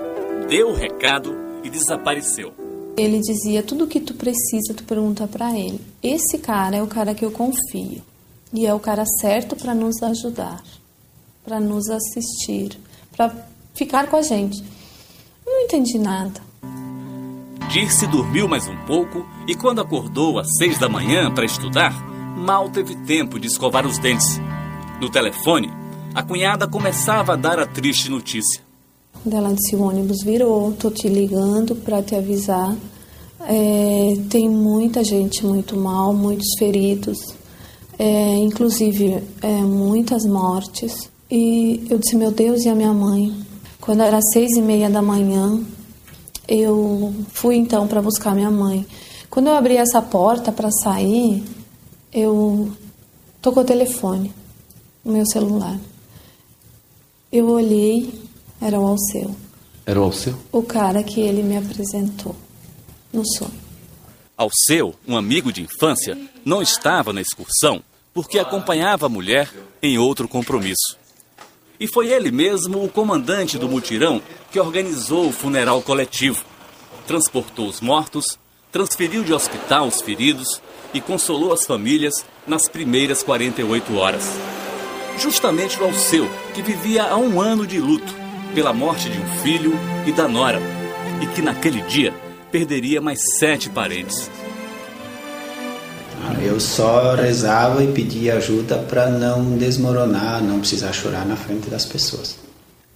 deu 0.49 0.68
o 0.68 0.74
recado 0.74 1.49
e 1.62 1.70
desapareceu. 1.70 2.52
Ele 2.96 3.20
dizia: 3.20 3.62
Tudo 3.62 3.86
que 3.86 4.00
tu 4.00 4.14
precisa, 4.14 4.74
tu 4.74 4.84
pergunta 4.84 5.26
para 5.26 5.58
ele. 5.58 5.80
Esse 6.02 6.38
cara 6.38 6.76
é 6.76 6.82
o 6.82 6.86
cara 6.86 7.14
que 7.14 7.24
eu 7.24 7.30
confio. 7.30 8.02
E 8.52 8.66
é 8.66 8.74
o 8.74 8.80
cara 8.80 9.04
certo 9.06 9.54
para 9.54 9.74
nos 9.74 10.02
ajudar, 10.02 10.61
para 11.44 11.61
nos 11.61 11.88
assistir, 11.88 12.76
para 13.16 13.32
ficar 13.74 14.08
com 14.08 14.16
a 14.16 14.22
gente. 14.22 14.61
Eu 15.46 15.52
não 15.52 15.61
entendi 15.62 15.98
nada. 15.98 16.40
Dirce 17.70 18.08
dormiu 18.08 18.48
mais 18.48 18.66
um 18.66 18.76
pouco 18.84 19.24
e, 19.46 19.54
quando 19.54 19.80
acordou 19.80 20.40
às 20.40 20.48
seis 20.56 20.76
da 20.78 20.88
manhã 20.88 21.32
para 21.32 21.44
estudar, 21.44 21.92
mal 22.36 22.68
teve 22.68 22.96
tempo 23.06 23.38
de 23.38 23.46
escovar 23.46 23.86
os 23.86 23.98
dentes. 23.98 24.40
No 25.00 25.08
telefone, 25.08 25.70
a 26.12 26.22
cunhada 26.22 26.66
começava 26.66 27.34
a 27.34 27.36
dar 27.36 27.61
a 27.61 27.66
triste 27.66 28.11
notícia. 28.11 28.69
Ela 29.30 29.52
disse: 29.52 29.76
o 29.76 29.82
ônibus 29.82 30.22
virou, 30.22 30.72
tô 30.72 30.90
te 30.90 31.08
ligando 31.08 31.74
para 31.74 32.02
te 32.02 32.14
avisar. 32.14 32.76
É, 33.40 34.16
tem 34.28 34.48
muita 34.48 35.02
gente 35.02 35.44
muito 35.44 35.76
mal, 35.76 36.12
muitos 36.12 36.48
feridos, 36.58 37.18
é, 37.98 38.36
inclusive 38.36 39.22
é, 39.42 39.62
muitas 39.62 40.24
mortes. 40.24 41.10
E 41.30 41.86
eu 41.90 41.98
disse: 41.98 42.16
meu 42.16 42.30
Deus, 42.30 42.64
e 42.64 42.68
a 42.68 42.74
minha 42.74 42.92
mãe? 42.92 43.34
Quando 43.80 44.02
era 44.02 44.20
seis 44.32 44.56
e 44.56 44.62
meia 44.62 44.88
da 44.88 45.02
manhã, 45.02 45.60
eu 46.48 47.14
fui 47.32 47.56
então 47.56 47.86
para 47.86 48.02
buscar 48.02 48.34
minha 48.34 48.50
mãe. 48.50 48.86
Quando 49.28 49.46
eu 49.46 49.54
abri 49.54 49.76
essa 49.76 50.02
porta 50.02 50.50
para 50.50 50.70
sair, 50.70 51.42
eu 52.12 52.70
tocou 53.40 53.62
o 53.62 53.66
telefone, 53.66 54.32
o 55.04 55.12
meu 55.12 55.24
celular. 55.26 55.78
Eu 57.30 57.48
olhei, 57.48 58.12
era 58.61 58.78
o 58.78 58.86
Alceu. 58.86 59.34
Era 59.86 60.00
o 60.00 60.04
Alceu? 60.04 60.38
O 60.52 60.62
cara 60.62 61.02
que 61.02 61.20
ele 61.20 61.42
me 61.42 61.56
apresentou 61.56 62.36
no 63.12 63.26
sonho. 63.26 63.58
Alceu, 64.36 64.94
um 65.06 65.16
amigo 65.16 65.52
de 65.52 65.62
infância, 65.62 66.16
não 66.44 66.62
estava 66.62 67.12
na 67.12 67.20
excursão 67.20 67.82
porque 68.12 68.38
acompanhava 68.38 69.06
a 69.06 69.08
mulher 69.08 69.50
em 69.82 69.98
outro 69.98 70.28
compromisso. 70.28 70.98
E 71.78 71.86
foi 71.88 72.08
ele 72.08 72.30
mesmo 72.30 72.84
o 72.84 72.88
comandante 72.88 73.56
do 73.56 73.68
mutirão 73.68 74.20
que 74.52 74.61
organizou 74.61 75.28
o 75.28 75.32
funeral 75.32 75.80
coletivo. 75.80 76.44
Transportou 77.06 77.66
os 77.66 77.80
mortos, 77.80 78.38
transferiu 78.70 79.24
de 79.24 79.32
hospital 79.32 79.86
os 79.86 80.02
feridos 80.02 80.61
e 80.92 81.00
consolou 81.00 81.52
as 81.52 81.64
famílias 81.64 82.24
nas 82.46 82.68
primeiras 82.68 83.22
48 83.22 83.96
horas. 83.96 84.24
Justamente 85.18 85.80
o 85.80 85.84
Alceu, 85.84 86.28
que 86.54 86.62
vivia 86.62 87.04
há 87.04 87.16
um 87.16 87.40
ano 87.40 87.66
de 87.66 87.78
luto 87.78 88.30
pela 88.55 88.72
morte 88.72 89.09
de 89.09 89.18
um 89.18 89.26
filho 89.42 89.72
e 90.07 90.12
da 90.12 90.28
nora, 90.28 90.61
e 91.22 91.26
que 91.26 91.42
naquele 91.42 91.82
dia 91.82 92.12
perderia 92.51 93.01
mais 93.01 93.20
sete 93.38 93.70
parentes. 93.70 94.30
Eu 96.42 96.59
só 96.59 97.14
rezava 97.14 97.82
e 97.84 97.92
pedia 97.92 98.36
ajuda 98.36 98.78
para 98.78 99.11
não 99.11 99.57
desmoronar, 99.57 100.42
não 100.42 100.61
precisar 100.61 100.92
chorar 100.92 101.26
na 101.26 101.36
frente 101.36 101.68
das 101.68 101.84
pessoas. 101.84 102.36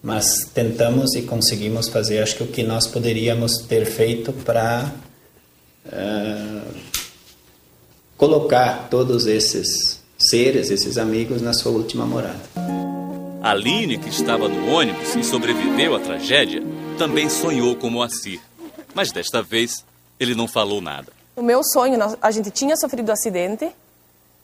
Mas 0.03 0.45
tentamos 0.53 1.15
e 1.15 1.23
conseguimos 1.23 1.89
fazer, 1.89 2.19
acho 2.23 2.37
que 2.37 2.43
o 2.43 2.47
que 2.47 2.63
nós 2.63 2.87
poderíamos 2.87 3.59
ter 3.59 3.87
feito 3.87 4.33
para 4.33 4.93
uh, 5.87 6.75
colocar 8.17 8.89
todos 8.91 9.27
esses 9.27 10.01
seres, 10.19 10.71
esses 10.71 10.99
amigos, 10.99 11.41
na 11.41 11.53
sua 11.53 11.73
última 11.73 12.07
morada. 12.07 12.84
Aline, 13.45 13.99
que 13.99 14.09
estava 14.09 14.49
no 14.49 14.73
ônibus 14.73 15.15
e 15.15 15.23
sobreviveu 15.23 15.95
à 15.95 16.01
tragédia, 16.01 16.63
também 16.97 17.29
sonhou 17.29 17.77
com 17.77 17.91
Moacir. 17.91 18.41
Mas 18.95 19.13
desta 19.13 19.43
vez, 19.43 19.85
ele 20.19 20.35
não 20.35 20.49
falou 20.49 20.81
nada. 20.81 21.13
O 21.37 21.43
meu 21.43 21.63
sonho, 21.63 21.99
a 22.23 22.31
gente 22.31 22.51
tinha 22.51 22.75
sofrido 22.75 23.11
um 23.11 23.13
acidente, 23.13 23.71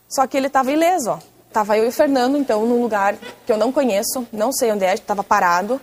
só 0.07 0.27
que 0.27 0.37
ele 0.37 0.49
estava 0.49 0.71
ileso. 0.71 1.19
Tava 1.51 1.79
eu 1.79 1.87
e 1.87 1.89
o 1.89 1.93
Fernando, 1.93 2.37
então, 2.37 2.67
num 2.67 2.83
lugar 2.83 3.17
que 3.47 3.51
eu 3.51 3.57
não 3.57 3.73
conheço, 3.73 4.29
não 4.31 4.53
sei 4.53 4.71
onde 4.71 4.85
é, 4.85 4.93
estava 4.93 5.25
parado. 5.25 5.81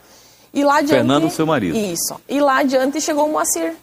E 0.53 0.63
lá 0.63 0.76
adiante... 0.76 0.99
Fernando, 0.99 1.32
seu 1.32 1.47
marido. 1.47 1.76
Isso. 1.76 2.22
E 2.30 2.39
lá 2.39 2.59
adiante 2.59 3.01
chegou 3.01 3.26
o 3.26 3.32
Moacir. 3.32 3.76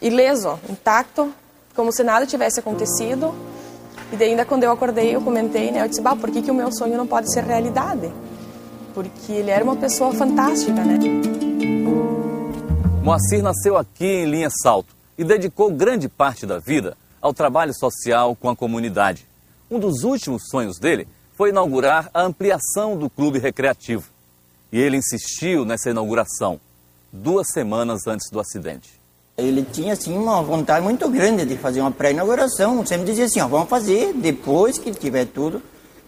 Ileso, 0.00 0.58
intacto, 0.70 1.30
como 1.76 1.92
se 1.92 2.02
nada 2.02 2.24
tivesse 2.24 2.60
acontecido. 2.60 3.34
E 4.14 4.16
daí 4.16 4.30
ainda 4.30 4.44
quando 4.44 4.62
eu 4.62 4.70
acordei, 4.70 5.12
eu 5.12 5.20
comentei, 5.20 5.72
né? 5.72 5.82
Eu 5.82 5.88
disse, 5.88 6.00
bah, 6.00 6.14
por 6.14 6.30
que, 6.30 6.40
que 6.40 6.48
o 6.48 6.54
meu 6.54 6.70
sonho 6.70 6.96
não 6.96 7.04
pode 7.04 7.32
ser 7.32 7.42
realidade? 7.42 8.12
Porque 8.94 9.32
ele 9.32 9.50
era 9.50 9.64
uma 9.64 9.74
pessoa 9.74 10.14
fantástica, 10.14 10.84
né? 10.84 10.96
Moacir 13.02 13.42
nasceu 13.42 13.76
aqui 13.76 14.04
em 14.06 14.26
Linha 14.26 14.50
Salto 14.62 14.94
e 15.18 15.24
dedicou 15.24 15.68
grande 15.72 16.08
parte 16.08 16.46
da 16.46 16.60
vida 16.60 16.96
ao 17.20 17.34
trabalho 17.34 17.74
social 17.74 18.36
com 18.36 18.48
a 18.48 18.54
comunidade. 18.54 19.26
Um 19.68 19.80
dos 19.80 20.04
últimos 20.04 20.44
sonhos 20.48 20.78
dele 20.78 21.08
foi 21.36 21.48
inaugurar 21.48 22.08
a 22.14 22.22
ampliação 22.22 22.96
do 22.96 23.10
clube 23.10 23.40
recreativo. 23.40 24.04
E 24.70 24.78
ele 24.78 24.96
insistiu 24.96 25.64
nessa 25.64 25.90
inauguração, 25.90 26.60
duas 27.12 27.48
semanas 27.52 28.06
antes 28.06 28.30
do 28.30 28.38
acidente. 28.38 28.92
Ele 29.36 29.66
tinha 29.72 29.94
assim 29.94 30.16
uma 30.16 30.40
vontade 30.42 30.84
muito 30.84 31.08
grande 31.08 31.44
de 31.44 31.56
fazer 31.56 31.80
uma 31.80 31.90
pré-inauguração. 31.90 32.84
Sempre 32.86 33.06
dizia 33.06 33.24
assim: 33.24 33.40
ó, 33.40 33.48
vamos 33.48 33.68
fazer 33.68 34.12
depois 34.14 34.78
que 34.78 34.92
tiver 34.92 35.26
tudo, 35.26 35.60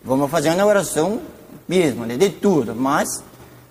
vamos 0.04 0.30
fazer 0.30 0.48
uma 0.48 0.54
inauguração 0.54 1.20
mesmo, 1.68 2.06
né, 2.06 2.16
de 2.16 2.30
tudo. 2.30 2.74
Mas 2.74 3.08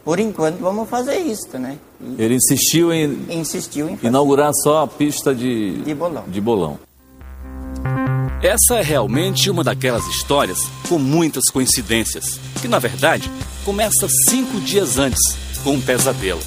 por 0.03 0.19
enquanto 0.19 0.59
vamos 0.59 0.89
fazer 0.89 1.17
isso, 1.17 1.57
né? 1.57 1.77
E 2.01 2.21
Ele 2.21 2.35
insistiu 2.35 2.93
em, 2.93 3.25
insistiu 3.29 3.89
em 3.89 3.95
fazer. 3.95 4.07
inaugurar 4.07 4.51
só 4.53 4.83
a 4.83 4.87
pista 4.87 5.33
de, 5.33 5.77
de 5.81 5.95
bolão. 5.95 6.23
de 6.27 6.41
bolão. 6.41 6.79
Essa 8.43 8.75
é 8.75 8.81
realmente 8.83 9.49
uma 9.49 9.63
daquelas 9.63 10.05
histórias 10.07 10.59
com 10.87 10.99
muitas 10.99 11.45
coincidências, 11.45 12.39
que 12.61 12.67
na 12.67 12.77
verdade 12.77 13.31
começa 13.63 14.07
cinco 14.29 14.59
dias 14.59 14.99
antes, 14.99 15.19
com 15.63 15.71
um 15.71 15.81
pesadelo. 15.81 16.41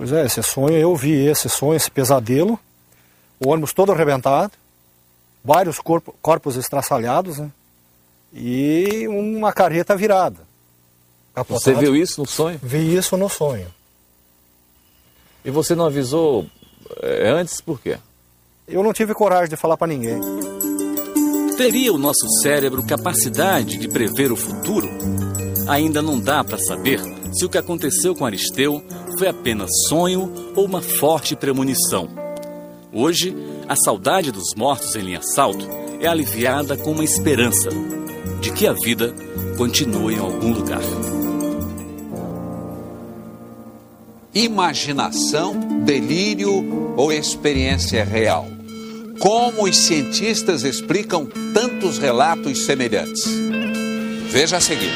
Pois 0.00 0.12
é, 0.12 0.24
esse 0.24 0.42
sonho, 0.42 0.78
eu 0.78 0.96
vi 0.96 1.12
esse 1.26 1.46
sonho, 1.50 1.74
esse 1.74 1.90
pesadelo, 1.90 2.58
o 3.38 3.50
ônibus 3.50 3.74
todo 3.74 3.92
arrebentado, 3.92 4.50
vários 5.44 5.78
corpo, 5.78 6.14
corpos 6.22 6.56
estraçalhados, 6.56 7.36
né? 7.36 7.50
E 8.32 9.06
uma 9.08 9.52
carreta 9.52 9.94
virada. 9.94 10.38
Você 11.46 11.74
viu 11.74 11.94
isso 11.94 12.18
no 12.18 12.26
sonho? 12.26 12.58
Vi 12.62 12.96
isso 12.96 13.14
no 13.18 13.28
sonho. 13.28 13.66
E 15.44 15.50
você 15.50 15.74
não 15.74 15.84
avisou 15.84 16.46
é, 17.02 17.28
antes 17.28 17.60
por 17.60 17.78
quê? 17.78 17.98
Eu 18.66 18.82
não 18.82 18.94
tive 18.94 19.12
coragem 19.12 19.50
de 19.50 19.56
falar 19.56 19.76
para 19.76 19.88
ninguém. 19.88 20.18
Teria 21.58 21.92
o 21.92 21.98
nosso 21.98 22.26
cérebro 22.42 22.86
capacidade 22.86 23.76
de 23.76 23.86
prever 23.86 24.32
o 24.32 24.36
futuro? 24.36 24.88
Ainda 25.68 26.00
não 26.00 26.18
dá 26.18 26.42
para 26.42 26.56
saber 26.56 27.19
se 27.32 27.44
o 27.44 27.48
que 27.48 27.58
aconteceu 27.58 28.14
com 28.14 28.24
Aristeu 28.24 28.82
foi 29.18 29.28
apenas 29.28 29.70
sonho 29.88 30.52
ou 30.54 30.64
uma 30.64 30.82
forte 30.82 31.36
premonição. 31.36 32.08
Hoje, 32.92 33.34
a 33.68 33.76
saudade 33.76 34.32
dos 34.32 34.54
mortos 34.56 34.94
em 34.96 35.02
linha 35.02 35.22
salto 35.22 35.66
é 36.00 36.06
aliviada 36.06 36.76
com 36.76 36.92
uma 36.92 37.04
esperança. 37.04 37.70
de 38.40 38.50
que 38.52 38.66
a 38.66 38.72
vida 38.72 39.14
continua 39.56 40.12
em 40.12 40.18
algum 40.18 40.52
lugar. 40.52 40.80
Imaginação, 44.34 45.54
delírio 45.84 46.94
ou 46.96 47.12
experiência 47.12 48.04
real? 48.04 48.46
Como 49.18 49.64
os 49.64 49.76
cientistas 49.76 50.62
explicam 50.62 51.28
tantos 51.52 51.98
relatos 51.98 52.64
semelhantes? 52.64 53.24
Veja 54.30 54.56
a 54.56 54.60
seguir. 54.60 54.92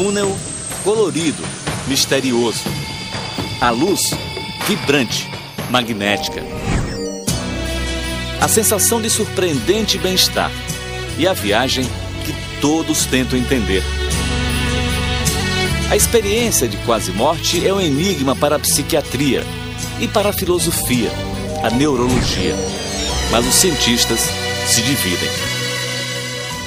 Túnel 0.00 0.34
colorido, 0.82 1.42
misterioso. 1.86 2.64
A 3.60 3.68
luz 3.68 4.00
vibrante, 4.66 5.28
magnética. 5.68 6.42
A 8.40 8.48
sensação 8.48 9.02
de 9.02 9.10
surpreendente 9.10 9.98
bem-estar 9.98 10.50
e 11.18 11.28
a 11.28 11.34
viagem 11.34 11.84
que 12.24 12.34
todos 12.62 13.04
tentam 13.04 13.38
entender. 13.38 13.82
A 15.90 15.96
experiência 15.96 16.66
de 16.66 16.78
quase 16.78 17.12
morte 17.12 17.66
é 17.66 17.74
um 17.74 17.80
enigma 17.80 18.34
para 18.34 18.56
a 18.56 18.58
psiquiatria 18.58 19.44
e 20.00 20.08
para 20.08 20.30
a 20.30 20.32
filosofia, 20.32 21.10
a 21.62 21.68
neurologia. 21.68 22.54
Mas 23.30 23.46
os 23.46 23.54
cientistas 23.54 24.20
se 24.66 24.80
dividem. 24.80 25.59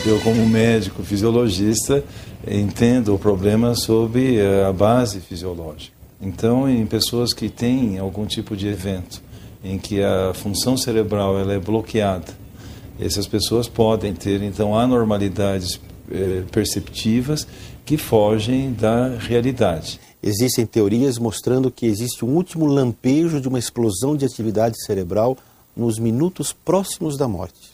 Eu, 0.05 0.19
como 0.19 0.45
médico 0.45 1.01
fisiologista, 1.01 2.03
entendo 2.45 3.15
o 3.15 3.19
problema 3.19 3.73
sob 3.73 4.37
eh, 4.37 4.65
a 4.65 4.73
base 4.73 5.21
fisiológica. 5.21 5.93
Então, 6.21 6.69
em 6.69 6.85
pessoas 6.85 7.31
que 7.31 7.47
têm 7.47 7.97
algum 7.97 8.25
tipo 8.25 8.53
de 8.55 8.67
evento 8.67 9.21
em 9.63 9.79
que 9.79 10.03
a 10.03 10.33
função 10.33 10.75
cerebral 10.75 11.39
ela 11.39 11.53
é 11.53 11.59
bloqueada, 11.59 12.33
essas 12.99 13.27
pessoas 13.27 13.69
podem 13.69 14.13
ter 14.13 14.41
então 14.43 14.77
anormalidades 14.77 15.79
eh, 16.11 16.43
perceptivas 16.51 17.47
que 17.85 17.97
fogem 17.97 18.73
da 18.73 19.15
realidade. 19.17 20.01
Existem 20.21 20.65
teorias 20.65 21.17
mostrando 21.17 21.71
que 21.71 21.85
existe 21.85 22.25
um 22.25 22.35
último 22.35 22.65
lampejo 22.65 23.39
de 23.39 23.47
uma 23.47 23.59
explosão 23.59 24.17
de 24.17 24.25
atividade 24.25 24.75
cerebral 24.85 25.37
nos 25.73 25.97
minutos 25.97 26.51
próximos 26.51 27.17
da 27.17 27.27
morte. 27.27 27.72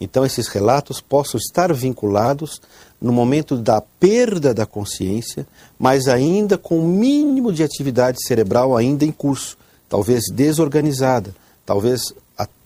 Então, 0.00 0.24
esses 0.24 0.48
relatos 0.48 1.00
possam 1.00 1.38
estar 1.38 1.72
vinculados 1.72 2.60
no 3.00 3.12
momento 3.12 3.56
da 3.56 3.80
perda 3.80 4.54
da 4.54 4.64
consciência, 4.64 5.46
mas 5.78 6.06
ainda 6.06 6.56
com 6.56 6.78
o 6.78 6.88
mínimo 6.88 7.52
de 7.52 7.62
atividade 7.62 8.18
cerebral 8.24 8.76
ainda 8.76 9.04
em 9.04 9.12
curso, 9.12 9.56
talvez 9.88 10.24
desorganizada, 10.32 11.34
talvez 11.66 12.02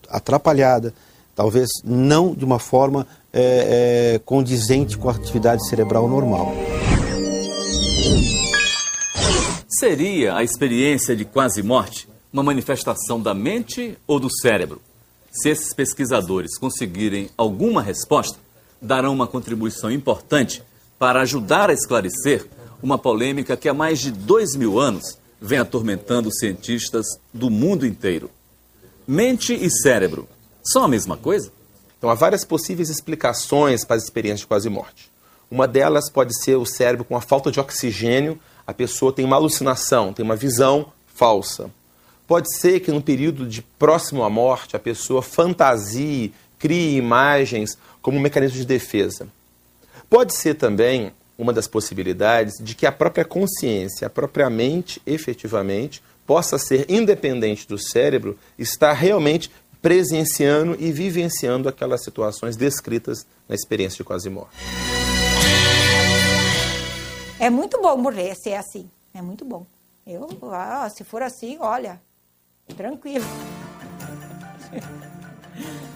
atrapalhada, 0.09 0.93
talvez 1.35 1.69
não 1.83 2.33
de 2.33 2.45
uma 2.45 2.59
forma 2.59 3.07
é, 3.31 4.13
é, 4.15 4.19
condizente 4.19 4.97
com 4.97 5.09
a 5.09 5.13
atividade 5.13 5.67
cerebral 5.67 6.07
normal. 6.07 6.53
Seria 9.67 10.35
a 10.35 10.43
experiência 10.43 11.15
de 11.15 11.25
quase 11.25 11.63
morte 11.63 12.07
uma 12.31 12.43
manifestação 12.43 13.19
da 13.21 13.33
mente 13.33 13.97
ou 14.07 14.19
do 14.19 14.29
cérebro? 14.29 14.81
Se 15.33 15.49
esses 15.49 15.73
pesquisadores 15.73 16.59
conseguirem 16.59 17.29
alguma 17.35 17.81
resposta, 17.81 18.37
darão 18.79 19.11
uma 19.11 19.25
contribuição 19.25 19.91
importante 19.91 20.61
para 20.99 21.21
ajudar 21.21 21.71
a 21.71 21.73
esclarecer 21.73 22.45
uma 22.83 22.99
polêmica 22.99 23.57
que 23.57 23.67
há 23.67 23.73
mais 23.73 23.99
de 23.99 24.11
dois 24.11 24.55
mil 24.55 24.79
anos 24.79 25.17
vem 25.41 25.57
atormentando 25.57 26.31
cientistas 26.31 27.05
do 27.33 27.49
mundo 27.49 27.83
inteiro. 27.85 28.29
Mente 29.07 29.53
e 29.53 29.71
cérebro 29.71 30.29
são 30.63 30.83
a 30.83 30.87
mesma 30.87 31.17
coisa? 31.17 31.51
Então, 31.97 32.11
há 32.11 32.13
várias 32.13 32.45
possíveis 32.45 32.89
explicações 32.89 33.83
para 33.83 33.95
as 33.95 34.03
experiências 34.03 34.41
de 34.41 34.47
quase 34.47 34.69
morte. 34.69 35.09
Uma 35.49 35.67
delas 35.67 36.09
pode 36.11 36.39
ser 36.43 36.55
o 36.57 36.65
cérebro 36.65 37.05
com 37.05 37.15
a 37.17 37.21
falta 37.21 37.51
de 37.51 37.59
oxigênio, 37.59 38.39
a 38.67 38.73
pessoa 38.73 39.11
tem 39.11 39.25
uma 39.25 39.35
alucinação, 39.35 40.13
tem 40.13 40.23
uma 40.23 40.35
visão 40.35 40.91
falsa. 41.07 41.71
Pode 42.27 42.55
ser 42.55 42.79
que 42.79 42.91
no 42.91 43.01
período 43.01 43.47
de 43.47 43.61
próximo 43.61 44.23
à 44.23 44.29
morte 44.29 44.75
a 44.75 44.79
pessoa 44.79 45.21
fantasie, 45.21 46.33
crie 46.57 46.95
imagens 46.95 47.77
como 48.01 48.17
um 48.17 48.21
mecanismo 48.21 48.57
de 48.57 48.65
defesa. 48.65 49.27
Pode 50.09 50.33
ser 50.33 50.55
também 50.55 51.11
uma 51.37 51.51
das 51.51 51.67
possibilidades 51.67 52.53
de 52.59 52.75
que 52.75 52.85
a 52.85 52.91
própria 52.91 53.25
consciência, 53.25 54.07
a 54.07 54.09
própria 54.09 54.49
mente, 54.49 55.01
efetivamente, 55.05 56.01
possa 56.25 56.57
ser 56.57 56.89
independente 56.89 57.67
do 57.67 57.77
cérebro, 57.77 58.37
estar 58.57 58.93
realmente 58.93 59.51
presenciando 59.81 60.77
e 60.79 60.91
vivenciando 60.93 61.67
aquelas 61.67 62.03
situações 62.03 62.55
descritas 62.55 63.25
na 63.49 63.55
experiência 63.55 63.97
de 63.97 64.03
quase 64.05 64.29
morte. 64.29 64.55
É 67.37 67.49
muito 67.49 67.81
bom 67.81 67.97
morrer 67.97 68.33
ser 68.35 68.53
assim. 68.53 68.89
É 69.13 69.21
muito 69.21 69.43
bom. 69.43 69.65
Eu, 70.07 70.29
ah, 70.51 70.89
se 70.89 71.03
for 71.03 71.21
assim, 71.21 71.57
olha, 71.59 71.99
tranquilo. 72.67 73.25